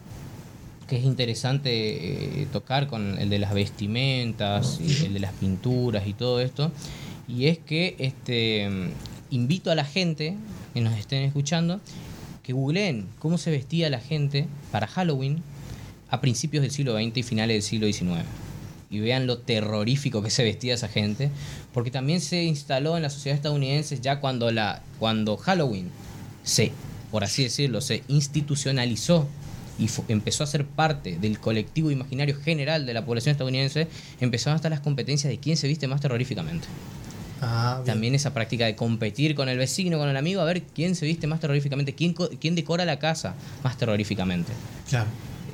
que 0.87 0.97
es 0.97 1.03
interesante 1.03 2.41
eh, 2.41 2.47
tocar 2.51 2.87
con 2.87 3.19
el 3.19 3.29
de 3.29 3.37
las 3.37 3.53
vestimentas, 3.53 4.79
y 4.81 5.05
el 5.05 5.13
de 5.13 5.19
las 5.19 5.33
pinturas 5.33 6.07
y 6.07 6.13
todo 6.13 6.39
esto. 6.41 6.71
Y 7.27 7.47
es 7.47 7.57
que 7.59 7.95
este 7.99 8.69
invito 9.29 9.71
a 9.71 9.75
la 9.75 9.83
gente 9.83 10.35
que 10.73 10.81
nos 10.81 10.97
estén 10.97 11.23
escuchando 11.23 11.81
que 12.43 12.53
googleen 12.53 13.07
cómo 13.19 13.37
se 13.37 13.51
vestía 13.51 13.89
la 13.89 13.99
gente 13.99 14.47
para 14.71 14.87
Halloween 14.87 15.43
a 16.09 16.21
principios 16.21 16.61
del 16.61 16.71
siglo 16.71 16.95
XX 16.95 17.17
y 17.17 17.23
finales 17.23 17.55
del 17.55 17.61
siglo 17.61 17.87
XIX. 17.87 18.25
Y 18.89 18.99
vean 18.99 19.27
lo 19.27 19.39
terrorífico 19.39 20.23
que 20.23 20.29
se 20.29 20.45
vestía 20.45 20.75
esa 20.75 20.87
gente, 20.87 21.29
porque 21.73 21.91
también 21.91 22.21
se 22.21 22.43
instaló 22.43 22.95
en 22.95 23.03
la 23.03 23.09
sociedad 23.09 23.35
estadounidense 23.35 23.99
ya 23.99 24.21
cuando, 24.21 24.49
cuando 24.97 25.35
Halloween 25.35 25.89
se, 26.43 26.71
por 27.11 27.25
así 27.25 27.43
decirlo, 27.43 27.81
se 27.81 28.03
institucionalizó 28.07 29.27
y 29.77 29.89
empezó 30.07 30.45
a 30.45 30.47
ser 30.47 30.65
parte 30.65 31.17
del 31.19 31.39
colectivo 31.39 31.91
imaginario 31.91 32.35
general 32.39 32.85
de 32.85 32.93
la 32.93 33.05
población 33.05 33.33
estadounidense, 33.33 33.89
empezaron 34.21 34.53
a 34.53 34.55
estar 34.55 34.71
las 34.71 34.79
competencias 34.79 35.29
de 35.29 35.37
quién 35.39 35.57
se 35.57 35.67
viste 35.67 35.87
más 35.87 35.99
terroríficamente. 35.99 36.67
Ah. 37.41 37.81
También 37.85 38.15
esa 38.15 38.33
práctica 38.33 38.65
de 38.65 38.75
competir 38.75 39.35
con 39.35 39.49
el 39.49 39.57
vecino, 39.57 39.97
con 39.97 40.09
el 40.09 40.17
amigo, 40.17 40.41
a 40.41 40.45
ver 40.45 40.63
quién 40.63 40.95
se 40.95 41.05
viste 41.05 41.27
más 41.27 41.39
terroríficamente, 41.39 41.93
quién, 41.93 42.13
quién 42.13 42.55
decora 42.55 42.83
la 42.85 42.99
casa 42.99 43.35
más 43.63 43.77
terroríficamente. 43.77 44.51
Claro, 44.89 45.07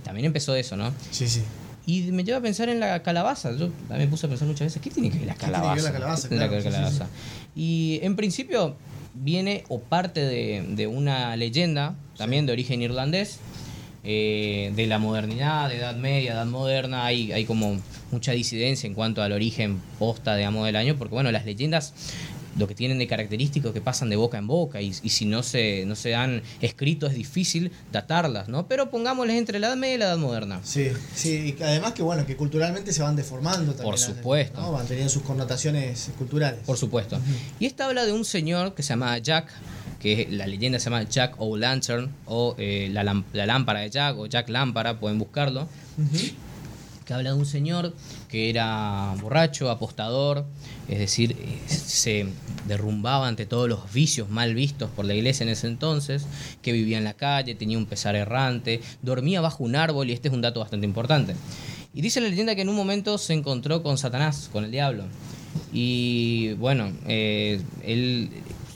También 0.04 0.26
empezó 0.26 0.56
eso, 0.56 0.76
¿no? 0.78 0.94
sí, 1.12 1.28
sí. 1.28 1.42
Y 1.86 2.04
me 2.14 2.24
lleva 2.24 2.38
a 2.38 2.42
pensar 2.42 2.70
en 2.70 2.80
la 2.80 3.04
calabaza. 3.04 3.52
Yo 3.58 3.70
también 3.90 4.10
puse 4.10 4.26
a 4.26 4.30
pensar 4.30 4.48
muchas 4.48 4.68
veces, 4.68 4.82
¿qué 4.82 4.90
tiene 4.90 5.10
que 5.12 5.18
ver 5.18 5.28
la 5.28 5.34
¿Qué 5.34 5.40
tiene 5.48 5.54
que 5.54 5.62
ver 5.62 5.64
calabaza? 5.84 5.84
la 5.84 5.92
calabaza? 5.92 6.30
¿Qué 6.30 6.36
tiene 6.38 6.44
que 6.50 6.62
Claro, 6.62 6.62
sí, 6.62 6.70
la 6.70 6.72
sí, 6.72 6.98
calabaza? 6.98 7.08
Y 7.58 8.00
en 8.04 8.16
principio, 8.16 8.76
viene 9.14 9.66
o 9.68 9.80
parte 9.82 10.22
de, 10.22 10.64
de 10.70 10.88
una 10.88 11.36
leyenda, 11.36 11.96
también 12.18 12.46
de 12.46 12.54
origen 12.54 12.82
irlandés, 12.82 13.40
eh, 14.04 14.72
de 14.76 14.88
la 14.88 15.00
modernidad, 15.00 15.70
de 15.70 15.78
Edad 15.78 15.96
Media, 15.96 16.34
Edad 16.34 16.46
Moderna, 16.46 17.06
hay, 17.06 17.32
hay 17.32 17.46
como 17.46 17.80
mucha 18.12 18.32
disidencia 18.34 18.88
en 18.88 18.94
cuanto 18.94 19.22
al 19.22 19.32
origen 19.32 19.82
posta, 20.00 20.36
digamos, 20.36 20.66
del 20.66 20.76
año, 20.76 20.96
porque 20.98 21.14
bueno, 21.14 21.32
las 21.32 21.46
leyendas 21.46 21.94
lo 22.58 22.68
que 22.68 22.76
tienen 22.76 23.00
de 23.00 23.08
característico 23.08 23.74
que 23.74 23.82
pasan 23.82 24.10
de 24.10 24.16
boca 24.16 24.38
en 24.38 24.48
boca 24.48 24.82
y, 24.82 24.94
y 25.02 25.10
si 25.10 25.26
no 25.26 25.44
se, 25.44 25.86
no 25.86 25.96
se 25.96 26.16
han 26.16 26.42
escrito 26.62 27.08
es 27.08 27.16
difícil 27.16 27.72
datarlas, 27.92 28.48
¿no? 28.48 28.68
Pero 28.68 28.90
pongámosles 28.90 29.38
entre 29.38 29.60
la 29.60 29.68
Edad 29.68 29.78
Media 29.78 29.96
y 29.96 29.98
la 30.00 30.06
Edad 30.06 30.18
Moderna. 30.18 30.60
Sí, 30.64 30.90
sí, 31.16 31.56
y 31.58 31.64
además 31.64 31.94
que 31.94 32.04
bueno, 32.04 32.26
que 32.26 32.36
culturalmente 32.36 32.94
se 32.94 33.02
van 33.02 33.16
deformando 33.16 33.74
también. 33.74 33.92
Por 33.92 34.00
supuesto. 34.00 34.62
¿no? 34.62 34.72
Van 34.72 34.86
teniendo 34.86 35.12
sus 35.12 35.24
connotaciones 35.24 36.12
culturales. 36.18 36.60
Por 36.66 36.78
supuesto. 36.78 37.20
Y 37.60 37.66
esta 37.66 37.88
habla 37.88 38.06
de 38.06 38.12
un 38.12 38.26
señor 38.26 38.76
que 38.76 38.84
se 38.84 38.90
llama 38.90 39.18
Jack, 39.18 39.50
que 40.04 40.28
la 40.30 40.48
leyenda 40.48 40.80
se 40.80 40.90
llama 40.90 41.04
Jack 41.04 41.36
O'Lantern, 41.38 42.12
o 42.26 42.56
eh, 42.58 42.90
la, 42.92 43.06
lámpara 43.46 43.80
de 43.80 43.90
Jack, 43.90 44.18
o 44.18 44.26
Jack 44.26 44.50
Lámpara, 44.50 45.00
pueden 45.00 45.18
buscarlo. 45.18 45.70
Que 47.06 47.14
habla 47.14 47.32
de 47.32 47.38
un 47.38 47.46
señor 47.46 47.94
que 48.28 48.50
era 48.50 49.16
borracho, 49.22 49.70
apostador, 49.72 50.46
es 50.90 51.00
decir, 51.00 51.38
eh, 51.40 51.58
se 51.68 52.28
derrumbaba 52.68 53.30
ante 53.30 53.46
todos 53.46 53.70
los 53.70 53.94
vicios 53.94 54.30
mal 54.30 54.54
vistos 54.54 54.90
por 54.90 55.06
la 55.06 55.14
iglesia 55.14 55.46
en 55.46 55.50
ese 55.50 55.68
entonces, 55.68 56.26
que 56.62 56.74
vivía 56.74 56.98
en 56.98 57.06
la 57.06 57.14
calle, 57.14 57.56
tenía 57.56 57.78
un 57.78 57.86
pesar 57.86 58.18
errante, 58.18 58.82
dormía 59.02 59.40
bajo 59.40 59.64
un 59.64 59.78
árbol, 59.78 60.10
y 60.10 60.14
este 60.14 60.28
es 60.28 60.34
un 60.34 60.42
dato 60.42 60.60
bastante 60.60 60.86
importante. 60.86 61.34
Y 61.94 62.02
dice 62.02 62.20
la 62.20 62.28
leyenda 62.28 62.56
que 62.56 62.64
en 62.64 62.70
un 62.70 62.76
momento 62.76 63.18
se 63.18 63.34
encontró 63.34 63.82
con 63.84 63.98
Satanás, 63.98 64.50
con 64.52 64.66
el 64.66 64.72
diablo. 64.72 65.06
Y 65.72 66.54
bueno, 66.54 66.92
eh, 67.08 67.62
él 67.86 68.30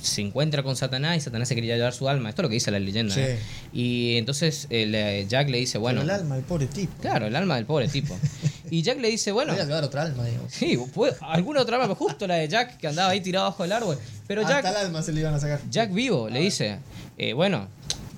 se 0.07 0.21
encuentra 0.21 0.63
con 0.63 0.75
Satanás 0.75 1.17
y 1.17 1.19
Satanás 1.21 1.47
se 1.47 1.55
quería 1.55 1.75
llevar 1.75 1.93
su 1.93 2.07
alma. 2.09 2.29
Esto 2.29 2.41
es 2.41 2.43
lo 2.43 2.49
que 2.49 2.55
dice 2.55 2.71
la 2.71 2.79
leyenda. 2.79 3.13
Sí. 3.13 3.21
¿eh? 3.21 3.39
Y 3.73 4.17
entonces 4.17 4.67
eh, 4.69 4.85
le- 4.85 5.25
Jack 5.27 5.49
le 5.49 5.57
dice, 5.59 5.77
bueno, 5.77 6.01
Pero 6.01 6.13
el 6.13 6.19
alma, 6.21 6.37
el 6.37 6.43
pobre 6.43 6.67
tipo. 6.67 6.93
Claro, 7.01 7.27
el 7.27 7.35
alma 7.35 7.55
del 7.55 7.65
pobre 7.65 7.87
tipo. 7.87 8.17
Y 8.69 8.81
Jack 8.81 8.99
le 8.99 9.07
dice, 9.09 9.31
bueno, 9.31 9.53
Voy 9.53 9.61
a 9.61 9.65
llevar 9.65 9.83
otra 9.85 10.01
alma, 10.01 10.25
digo. 10.25 10.43
sí, 10.49 10.77
puede- 10.93 11.15
alguna 11.21 11.61
otra 11.61 11.81
alma, 11.81 11.95
justo 11.95 12.27
la 12.27 12.35
de 12.35 12.47
Jack 12.49 12.77
que 12.77 12.87
andaba 12.87 13.09
ahí 13.11 13.21
tirado 13.21 13.45
bajo 13.45 13.63
el 13.63 13.71
árbol. 13.71 13.97
Pero 14.27 14.41
Hasta 14.41 14.57
el 14.59 14.63
Jack, 14.65 14.75
alma 14.75 15.01
se 15.01 15.13
le 15.13 15.21
iban 15.21 15.33
a 15.33 15.39
sacar. 15.39 15.61
Jack 15.69 15.93
vivo 15.93 16.27
le 16.29 16.41
dice, 16.41 16.79
eh, 17.17 17.31
bueno, 17.31 17.69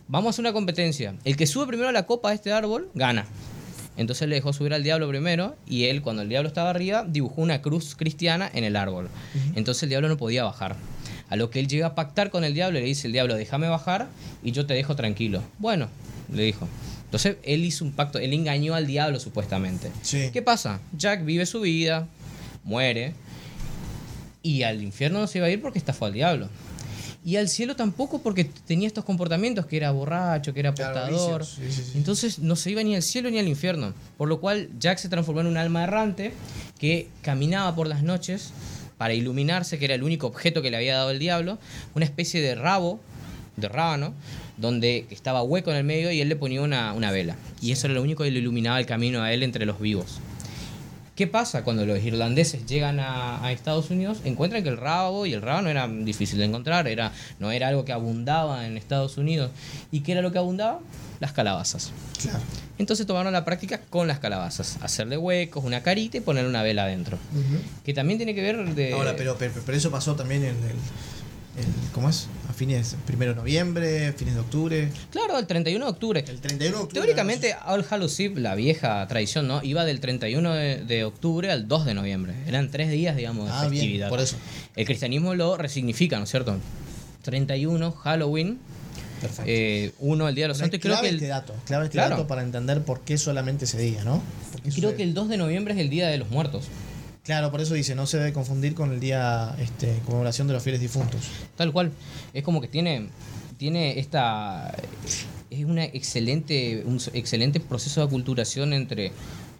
vamos 0.07 0.27
a 0.27 0.29
hacer 0.31 0.41
una 0.43 0.53
competencia. 0.53 1.13
El 1.23 1.37
que 1.37 1.45
sube 1.45 1.67
primero 1.67 1.89
a 1.89 1.91
la 1.91 2.07
copa 2.07 2.29
de 2.29 2.35
este 2.35 2.51
árbol, 2.51 2.89
gana. 2.95 3.27
Entonces 3.95 4.27
le 4.29 4.35
dejó 4.35 4.53
subir 4.53 4.73
al 4.73 4.81
diablo 4.81 5.09
primero 5.09 5.55
y 5.67 5.85
él, 5.85 6.01
cuando 6.01 6.21
el 6.21 6.29
diablo 6.29 6.47
estaba 6.47 6.69
arriba, 6.69 7.05
dibujó 7.07 7.41
una 7.41 7.61
cruz 7.61 7.95
cristiana 7.95 8.49
en 8.53 8.63
el 8.63 8.75
árbol. 8.77 9.09
Entonces 9.55 9.83
el 9.83 9.89
diablo 9.89 10.07
no 10.07 10.15
podía 10.17 10.45
bajar. 10.45 10.77
A 11.29 11.35
lo 11.35 11.49
que 11.49 11.59
él 11.59 11.67
llega 11.67 11.87
a 11.87 11.95
pactar 11.95 12.29
con 12.31 12.43
el 12.43 12.53
diablo 12.53 12.79
le 12.79 12.85
dice, 12.85 13.07
el 13.07 13.13
diablo, 13.13 13.35
déjame 13.35 13.67
bajar 13.67 14.07
y 14.43 14.51
yo 14.51 14.65
te 14.65 14.73
dejo 14.73 14.95
tranquilo. 14.95 15.43
Bueno, 15.59 15.87
le 16.33 16.43
dijo. 16.43 16.67
Entonces 17.05 17.37
él 17.43 17.65
hizo 17.65 17.85
un 17.85 17.91
pacto, 17.91 18.19
él 18.19 18.33
engañó 18.33 18.75
al 18.75 18.85
diablo 18.87 19.19
supuestamente. 19.19 19.91
Sí. 20.01 20.29
¿Qué 20.33 20.41
pasa? 20.41 20.79
Jack 20.97 21.25
vive 21.25 21.45
su 21.45 21.61
vida, 21.61 22.07
muere 22.63 23.13
y 24.41 24.63
al 24.63 24.81
infierno 24.81 25.19
no 25.19 25.27
se 25.27 25.39
iba 25.39 25.47
a 25.47 25.49
ir 25.49 25.61
porque 25.61 25.79
estafó 25.79 26.05
al 26.05 26.13
diablo. 26.13 26.49
Y 27.25 27.35
al 27.35 27.49
cielo 27.49 27.75
tampoco 27.75 28.21
porque 28.21 28.45
tenía 28.45 28.87
estos 28.87 29.03
comportamientos, 29.03 29.65
que 29.65 29.75
era 29.75 29.91
borracho, 29.91 30.53
que 30.53 30.61
era 30.61 30.73
Claro, 30.73 30.99
apostador. 30.99 31.41
vicios, 31.41 31.55
sí, 31.55 31.71
sí, 31.83 31.91
sí. 31.91 31.97
Entonces 31.97 32.39
no 32.39 32.55
se 32.55 32.71
iba 32.71 32.81
ni 32.81 32.95
al 32.95 33.03
cielo 33.03 33.29
ni 33.29 33.37
al 33.39 33.47
infierno. 33.47 33.93
Por 34.17 34.29
lo 34.29 34.39
cual 34.39 34.69
Jack 34.79 34.99
se 34.99 35.09
transformó 35.09 35.41
en 35.41 35.47
un 35.47 35.57
alma 35.57 35.83
errante 35.83 36.31
que 36.79 37.09
caminaba 37.21 37.75
por 37.75 37.87
las 37.87 38.03
noches 38.03 38.51
para 38.99 39.13
iluminarse, 39.13 39.79
que 39.79 39.85
era 39.85 39.95
el 39.95 40.03
único 40.03 40.27
objeto 40.27 40.61
que 40.61 40.69
le 40.69 40.75
había 40.75 40.97
dado 40.97 41.09
el 41.09 41.19
diablo, 41.19 41.57
una 41.95 42.03
especie 42.03 42.41
de 42.41 42.53
rabo, 42.53 42.99
de 43.55 43.69
rábano, 43.69 44.13
donde 44.57 45.05
estaba 45.09 45.41
hueco 45.41 45.71
en 45.71 45.77
el 45.77 45.85
medio 45.85 46.11
y 46.11 46.19
él 46.19 46.27
le 46.27 46.35
ponía 46.35 46.61
una, 46.61 47.11
vela. 47.11 47.37
Y 47.61 47.71
eso 47.71 47.87
era 47.87 47.93
lo 47.93 48.01
único 48.03 48.25
que 48.25 48.31
le 48.31 48.39
iluminaba 48.39 48.77
el 48.77 48.85
camino 48.85 49.21
a 49.21 49.31
él 49.31 49.41
entre 49.43 49.65
los 49.65 49.79
vivos. 49.79 50.19
¿Qué 51.15 51.27
pasa 51.27 51.63
cuando 51.63 51.85
los 51.85 52.03
irlandeses 52.03 52.65
llegan 52.65 52.99
a, 52.99 53.41
a 53.41 53.53
Estados 53.53 53.89
Unidos? 53.89 54.19
Encuentran 54.25 54.63
que 54.63 54.69
el 54.69 54.77
rabo 54.77 55.25
y 55.25 55.31
el 55.33 55.41
rabo 55.41 55.61
no 55.61 55.69
era 55.69 55.87
difícil 55.87 56.37
de 56.37 56.45
encontrar, 56.45 56.85
era, 56.89 57.13
no 57.39 57.51
era 57.51 57.69
algo 57.69 57.85
que 57.85 57.93
abundaba 57.93 58.67
en 58.67 58.75
Estados 58.75 59.17
Unidos. 59.17 59.49
¿Y 59.93 60.01
qué 60.01 60.11
era 60.11 60.21
lo 60.21 60.33
que 60.33 60.39
abundaba? 60.39 60.81
Las 61.21 61.31
calabazas. 61.31 61.93
Claro. 62.21 62.39
Entonces 62.79 63.05
tomaron 63.05 63.31
la 63.33 63.45
práctica 63.45 63.81
con 63.89 64.07
las 64.07 64.19
calabazas, 64.19 64.77
hacerle 64.81 65.17
huecos, 65.17 65.63
una 65.63 65.83
carita 65.83 66.17
y 66.17 66.21
ponerle 66.21 66.49
una 66.49 66.63
vela 66.63 66.85
adentro. 66.85 67.17
Que 67.85 67.93
también 67.93 68.17
tiene 68.17 68.33
que 68.33 68.41
ver 68.41 68.73
de... 68.73 68.93
Ahora, 68.93 69.15
pero, 69.15 69.35
pero, 69.37 69.53
pero 69.65 69.77
eso 69.77 69.91
pasó 69.91 70.15
también 70.15 70.43
en 70.43 70.55
el, 70.55 70.63
el- 70.63 71.91
¿Cómo 71.93 72.09
es? 72.09 72.27
A 72.49 72.53
fines, 72.53 72.95
primero 73.05 73.33
de 73.33 73.35
noviembre, 73.37 74.13
fines 74.13 74.35
de 74.35 74.39
octubre. 74.39 74.89
Claro, 75.11 75.37
el 75.37 75.45
31 75.45 75.83
de 75.85 75.91
octubre. 75.91 76.19
El 76.25 76.39
31 76.39 76.57
de 76.77 76.83
octubre. 76.83 76.93
Teóricamente, 76.93 77.53
All 77.65 77.85
Hallows 77.89 78.17
Eve, 78.21 78.39
la 78.39 78.55
vieja 78.55 79.05
tradición, 79.09 79.47
¿no? 79.49 79.61
Iba 79.61 79.83
del 79.83 79.99
31 79.99 80.53
de, 80.53 80.77
de 80.85 81.03
octubre 81.03 81.51
al 81.51 81.67
2 81.67 81.85
de 81.85 81.93
noviembre. 81.95 82.33
Eran 82.47 82.71
tres 82.71 82.89
días, 82.91 83.17
digamos, 83.17 83.47
de 83.47 83.51
Ah, 83.51 83.61
bien, 83.63 83.71
festividad. 83.73 84.07
por 84.07 84.21
eso. 84.21 84.37
El 84.77 84.85
cristianismo 84.85 85.35
lo 85.35 85.57
resignifica, 85.57 86.17
¿no 86.17 86.23
es 86.23 86.29
cierto? 86.31 86.55
31, 87.23 87.91
Halloween. 87.91 88.57
Eh, 89.45 89.91
1 89.99 90.27
el 90.29 90.35
Día 90.35 90.45
de 90.45 90.47
los 90.49 90.57
Santos. 90.57 90.79
Creo 90.79 90.93
clave 90.93 91.07
que, 91.07 91.09
el, 91.09 91.15
este 91.15 91.27
dato, 91.27 91.53
clave 91.65 91.85
este 91.85 91.97
Claro. 91.97 92.11
dato 92.15 92.27
para 92.27 92.41
entender 92.41 92.81
por 92.83 93.01
qué 93.01 93.17
solamente 93.17 93.65
ese 93.65 93.77
día, 93.79 94.03
¿no? 94.03 94.21
¿Por 94.51 94.61
qué 94.61 94.69
y 94.69 94.71
creo 94.71 94.89
sucede? 94.91 94.95
que 94.97 95.03
el 95.03 95.13
2 95.13 95.29
de 95.29 95.37
noviembre 95.37 95.73
es 95.73 95.79
el 95.79 95.89
Día 95.89 96.07
de 96.07 96.17
los 96.17 96.29
Muertos. 96.29 96.65
Claro, 97.23 97.51
por 97.51 97.61
eso 97.61 97.73
dice, 97.75 97.93
no 97.95 98.07
se 98.07 98.17
debe 98.17 98.33
confundir 98.33 98.73
con 98.73 98.91
el 98.91 98.99
día 98.99 99.55
este, 99.59 99.99
conmemoración 100.05 100.47
de 100.47 100.53
los 100.53 100.63
fieles 100.63 100.81
difuntos. 100.81 101.21
Tal 101.55 101.71
cual. 101.71 101.91
Es 102.33 102.43
como 102.43 102.59
que 102.61 102.67
tiene, 102.67 103.09
tiene 103.57 103.99
esta. 103.99 104.73
Es 105.51 105.65
una 105.65 105.83
excelente, 105.85 106.83
un 106.85 106.99
excelente 107.13 107.59
proceso 107.59 108.01
de 108.01 108.07
aculturación 108.07 108.73
entre 108.73 109.11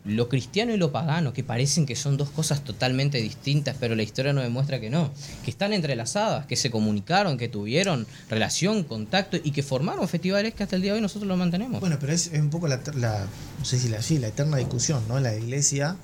lo 0.06 0.30
cristiano 0.30 0.74
y 0.74 0.78
lo 0.78 0.92
pagano, 0.92 1.34
que 1.34 1.44
parecen 1.44 1.86
que 1.86 1.96
son 1.96 2.16
dos 2.16 2.30
cosas 2.30 2.64
totalmente 2.64 3.18
distintas, 3.22 3.76
pero 3.80 3.96
la 3.96 4.02
historia 4.04 4.32
nos 4.34 4.44
demuestra 4.46 4.80
que 4.80 4.90
no, 4.90 5.12
que 5.44 5.52
están 5.52 5.74
entrelazadas, 5.74 6.46
que 6.46 6.56
se 6.56 6.72
comunicaron, 6.72 7.38
que 7.38 7.50
tuvieron 7.50 8.08
relación, 8.30 8.84
contacto 8.86 9.38
y 9.44 9.52
que 9.52 9.62
formaron 9.62 10.08
festivales 10.08 10.54
que 10.54 10.64
hasta 10.64 10.78
el 10.78 10.82
día 10.82 10.92
de 10.94 10.98
hoy 10.98 11.02
nosotros 11.02 11.28
los 11.28 11.38
mantenemos. 11.38 11.82
Bueno, 11.82 11.98
pero 12.00 12.14
es, 12.14 12.28
es 12.28 12.40
un 12.40 12.50
poco 12.50 12.68
la, 12.70 12.80
la- 12.96 13.26
no 13.60 13.66
sé 13.66 13.78
si 13.78 13.90
la, 13.90 14.02
sí, 14.02 14.18
la 14.20 14.28
eterna 14.30 14.58
discusión, 14.58 15.04
¿no? 15.10 15.20
La 15.20 15.36
iglesia 15.36 15.98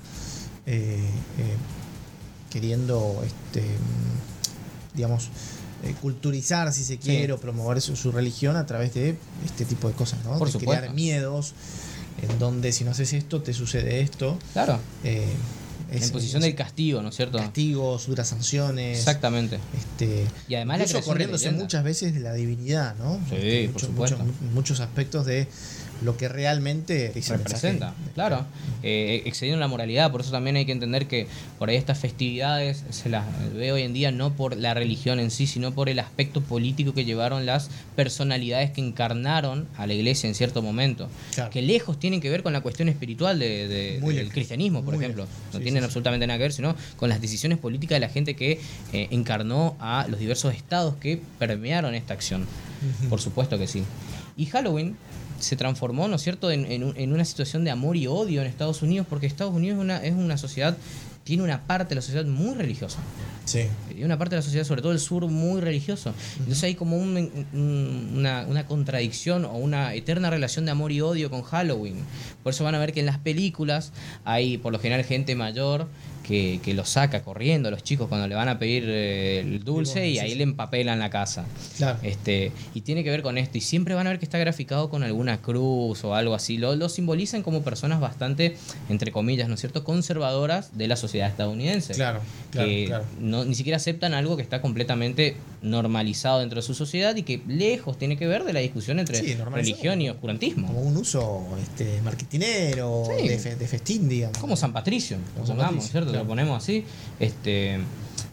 eh, 0.66 0.98
eh, 1.00 1.56
queriendo, 2.50 3.24
este, 3.26 3.64
digamos, 4.94 5.30
eh, 5.84 5.94
culturizar, 6.02 6.72
si 6.74 6.84
se 6.84 6.98
quiere, 6.98 7.34
o 7.34 7.40
promover 7.40 7.82
su, 7.82 7.96
su 7.96 8.12
religión 8.12 8.56
a 8.56 8.66
través 8.66 8.94
de 8.94 9.16
este 9.46 9.66
tipo 9.66 9.88
de 9.88 9.94
cosas, 9.94 10.24
¿no? 10.24 10.38
Por 10.38 10.52
de 10.52 10.60
crear 10.60 10.94
miedos, 10.94 11.54
en 12.22 12.40
donde 12.40 12.72
si 12.72 12.84
no 12.84 12.92
haces 12.92 13.14
esto, 13.14 13.42
te 13.42 13.54
sucede 13.54 14.02
esto. 14.02 14.38
claro, 14.54 14.80
eh, 15.04 15.26
es- 15.92 16.04
en 16.04 16.10
posición 16.12 16.42
es 16.42 16.48
del 16.48 16.56
castigo, 16.56 17.02
¿no 17.02 17.10
es 17.10 17.16
cierto? 17.16 17.38
castigos, 17.38 18.08
duras 18.08 18.28
sanciones. 18.28 18.98
Exactamente. 18.98 19.60
Este, 19.78 20.26
Y 20.48 20.56
además 20.56 20.92
la 20.92 21.02
corriéndose 21.02 21.52
muchas 21.52 21.84
veces 21.84 22.14
de 22.14 22.20
la 22.22 22.34
divinidad, 22.34 22.96
¿no? 22.98 23.16
Sí, 23.30 23.36
Este, 23.36 23.70
por 23.70 23.82
supuesto. 23.82 24.18
muchos 24.54 24.80
aspectos 24.80 25.26
de 25.26 25.48
lo 26.02 26.18
que 26.18 26.28
realmente 26.28 27.12
dice 27.16 27.38
representa, 27.38 27.94
claro, 28.14 28.46
eh, 28.84 29.24
excediendo 29.26 29.60
la 29.60 29.68
moralidad, 29.70 30.12
por 30.12 30.22
eso 30.22 30.32
también 30.32 30.56
hay 30.58 30.66
que 30.66 30.74
entender 30.74 31.08
que 31.08 31.28
por 31.58 31.70
ahí 31.70 31.78
estas 31.78 31.98
festividades 32.00 32.84
se 32.90 33.10
las 33.10 33.24
ve 33.54 33.72
hoy 33.72 33.84
en 33.84 33.94
día 33.94 34.12
no 34.12 34.34
por 34.34 34.58
la 34.58 34.74
religión 34.74 35.20
en 35.20 35.32
sí, 35.32 35.48
sino 35.48 35.74
por 35.74 35.88
el 35.90 36.00
aspecto 36.00 36.42
político 36.42 36.94
que 36.94 37.06
llevaron 37.06 37.46
las 37.46 37.70
personalidades 37.96 38.72
que 38.72 38.82
encarnaron 38.82 39.68
a 39.78 39.88
la 39.88 39.94
iglesia 39.94 40.28
en 40.28 40.36
cierto 40.36 40.62
momento, 40.62 41.08
Claro. 41.34 41.50
que 41.50 41.62
lejos 41.62 41.98
tienen 42.00 42.20
que 42.22 42.30
ver 42.30 42.44
con 42.44 42.52
la 42.54 42.62
cuestión 42.62 42.90
espiritual 42.90 43.40
de, 43.40 43.68
de- 43.68 43.98
Muy 44.02 44.14
del 44.14 44.24
lejos, 44.26 44.34
cristianismo, 44.34 44.84
por 44.84 44.96
muy 44.96 45.04
ejemplo, 45.04 45.24
lejos. 45.24 45.38
no 45.54 45.60
Sí, 45.60 45.64
tienen 45.64 45.82
sí, 45.82 45.86
sí. 45.86 45.86
absolutamente 45.88 46.28
nada 46.28 46.38
que 46.38 46.44
ver, 46.44 46.54
sino 46.54 46.76
con 46.98 47.08
las 47.10 47.22
decisiones 47.22 47.58
políticas 47.58 47.96
de 47.96 48.00
la 48.02 48.10
gente 48.10 48.36
que 48.36 48.60
eh, 48.94 49.08
encarnó 49.12 49.76
a 49.80 50.08
los 50.10 50.20
diversos 50.20 50.54
estados 50.54 50.96
que 50.98 51.22
permearon 51.40 51.96
esta 51.96 52.14
acción. 52.14 52.46
Por 53.10 53.20
supuesto 53.22 53.58
que 53.58 53.66
sí. 53.66 53.84
Y 54.38 54.46
Halloween 54.48 54.96
se 55.40 55.56
transformó, 55.56 56.08
¿no 56.08 56.16
es 56.16 56.22
cierto?, 56.22 56.50
en, 56.52 56.66
en 56.72 56.84
un- 56.84 56.98
en 56.98 57.14
una 57.14 57.26
situación 57.26 57.64
de 57.64 57.72
amor 57.72 57.98
y 57.98 58.08
odio 58.08 58.42
en 58.42 58.48
Estados 58.48 58.82
Unidos, 58.82 59.06
porque 59.10 59.26
Estados 59.28 59.54
Unidos 59.54 59.78
es 59.78 59.82
una, 59.84 59.98
es 60.04 60.14
una 60.14 60.38
sociedad, 60.38 60.78
tiene 61.24 61.44
una 61.44 61.64
parte 61.66 61.90
de 61.90 61.96
la 61.96 62.02
sociedad 62.02 62.26
muy 62.26 62.54
religiosa. 62.54 63.00
Sí. 63.46 63.62
Y 63.98 64.04
una 64.04 64.18
parte 64.18 64.36
de 64.36 64.40
la 64.40 64.44
sociedad, 64.44 64.66
sobre 64.66 64.82
todo 64.82 64.92
el 64.92 65.00
sur, 65.00 65.26
muy 65.28 65.60
religioso. 65.62 66.14
Entonces 66.38 66.64
hay 66.64 66.76
como 66.76 66.98
un- 66.98 67.46
un- 67.54 68.14
una, 68.18 68.46
una 68.48 68.66
contradicción 68.66 69.46
o 69.46 69.54
una 69.58 69.94
eterna 69.94 70.30
relación 70.30 70.66
de 70.66 70.72
amor 70.72 70.92
y 70.92 71.02
odio 71.02 71.30
con 71.30 71.42
Halloween. 71.44 71.96
Por 72.44 72.54
eso 72.54 72.64
van 72.64 72.76
a 72.76 72.80
ver 72.80 72.94
que 72.94 73.00
en 73.02 73.06
las 73.08 73.18
películas 73.20 73.92
hay 74.24 74.58
por 74.58 74.72
lo 74.72 74.80
general 74.80 75.04
gente 75.06 75.36
mayor 75.36 75.88
que, 76.28 76.60
que 76.64 76.74
lo 76.74 76.86
saca 76.86 77.22
corriendo 77.24 77.70
los 77.72 77.84
chicos 77.84 78.08
cuando 78.08 78.28
le 78.28 78.36
van 78.36 78.50
a 78.50 78.58
pedir 78.58 78.84
eh, 78.88 79.40
el 79.42 79.64
dulce 79.64 80.08
y 80.10 80.20
ahí 80.20 80.32
sí. 80.32 80.36
le 80.36 80.44
empapelan 80.44 81.00
la 81.00 81.10
casa. 81.10 81.46
Claro. 81.78 82.00
Este, 82.02 82.52
y 82.74 82.82
tiene 82.82 83.04
que 83.04 83.10
ver 83.12 83.22
con 83.22 83.38
esto. 83.38 83.58
Y 83.58 83.62
siempre 83.62 83.94
van 83.96 84.08
a 84.08 84.10
ver 84.10 84.20
que 84.20 84.26
está 84.26 84.38
graficado 84.38 84.90
con 84.90 85.04
alguna 85.04 85.42
cruz 85.42 86.04
o 86.04 86.16
algo 86.16 86.34
así. 86.34 86.58
Lo, 86.58 86.76
lo 86.76 86.90
simbolizan 86.90 87.44
como 87.44 87.62
personas 87.64 88.00
bastante, 88.00 88.58
entre 88.90 89.12
comillas, 89.12 89.48
¿no 89.48 89.54
es 89.56 89.60
cierto?, 89.60 89.84
conservadoras 89.84 90.78
de 90.78 90.88
la 90.88 90.96
sociedad 90.96 91.30
estadounidense. 91.30 91.94
Claro, 91.94 92.20
claro, 92.52 92.68
que 92.68 92.86
claro. 92.88 93.06
no, 93.20 93.46
ni 93.46 93.56
siquiera 93.56 93.78
aceptan 93.78 94.14
algo 94.14 94.36
que 94.38 94.44
está 94.44 94.62
completamente 94.62 95.36
normalizado 95.62 96.40
dentro 96.40 96.58
de 96.58 96.62
su 96.62 96.74
sociedad 96.74 97.16
y 97.16 97.24
que 97.24 97.42
lejos 97.48 97.98
tiene 97.98 98.18
que 98.18 98.28
ver 98.28 98.44
de 98.44 98.54
la 98.54 98.60
discusión 98.60 99.00
entre 99.00 99.20
Sí, 99.20 99.36
religión 99.52 100.02
y 100.02 100.10
oscurantismo. 100.10 100.68
Como 100.68 100.82
un 100.82 100.98
uso 100.98 101.46
este, 101.62 102.02
marketinero, 102.02 103.04
Sí. 103.20 103.28
de, 103.28 103.40
fe- 103.40 103.56
de 103.56 103.68
festín, 103.68 104.08
digamos. 104.10 104.38
Como 104.38 104.56
San 104.56 104.74
Patricio, 104.74 105.18
Como 105.36 105.46
San 105.48 105.58
Patricio, 105.58 105.92
¿cierto? 105.92 106.12
Claro. 106.16 106.24
Lo 106.26 106.30
ponemos 106.30 106.62
así. 106.64 106.84
Este, 107.20 107.80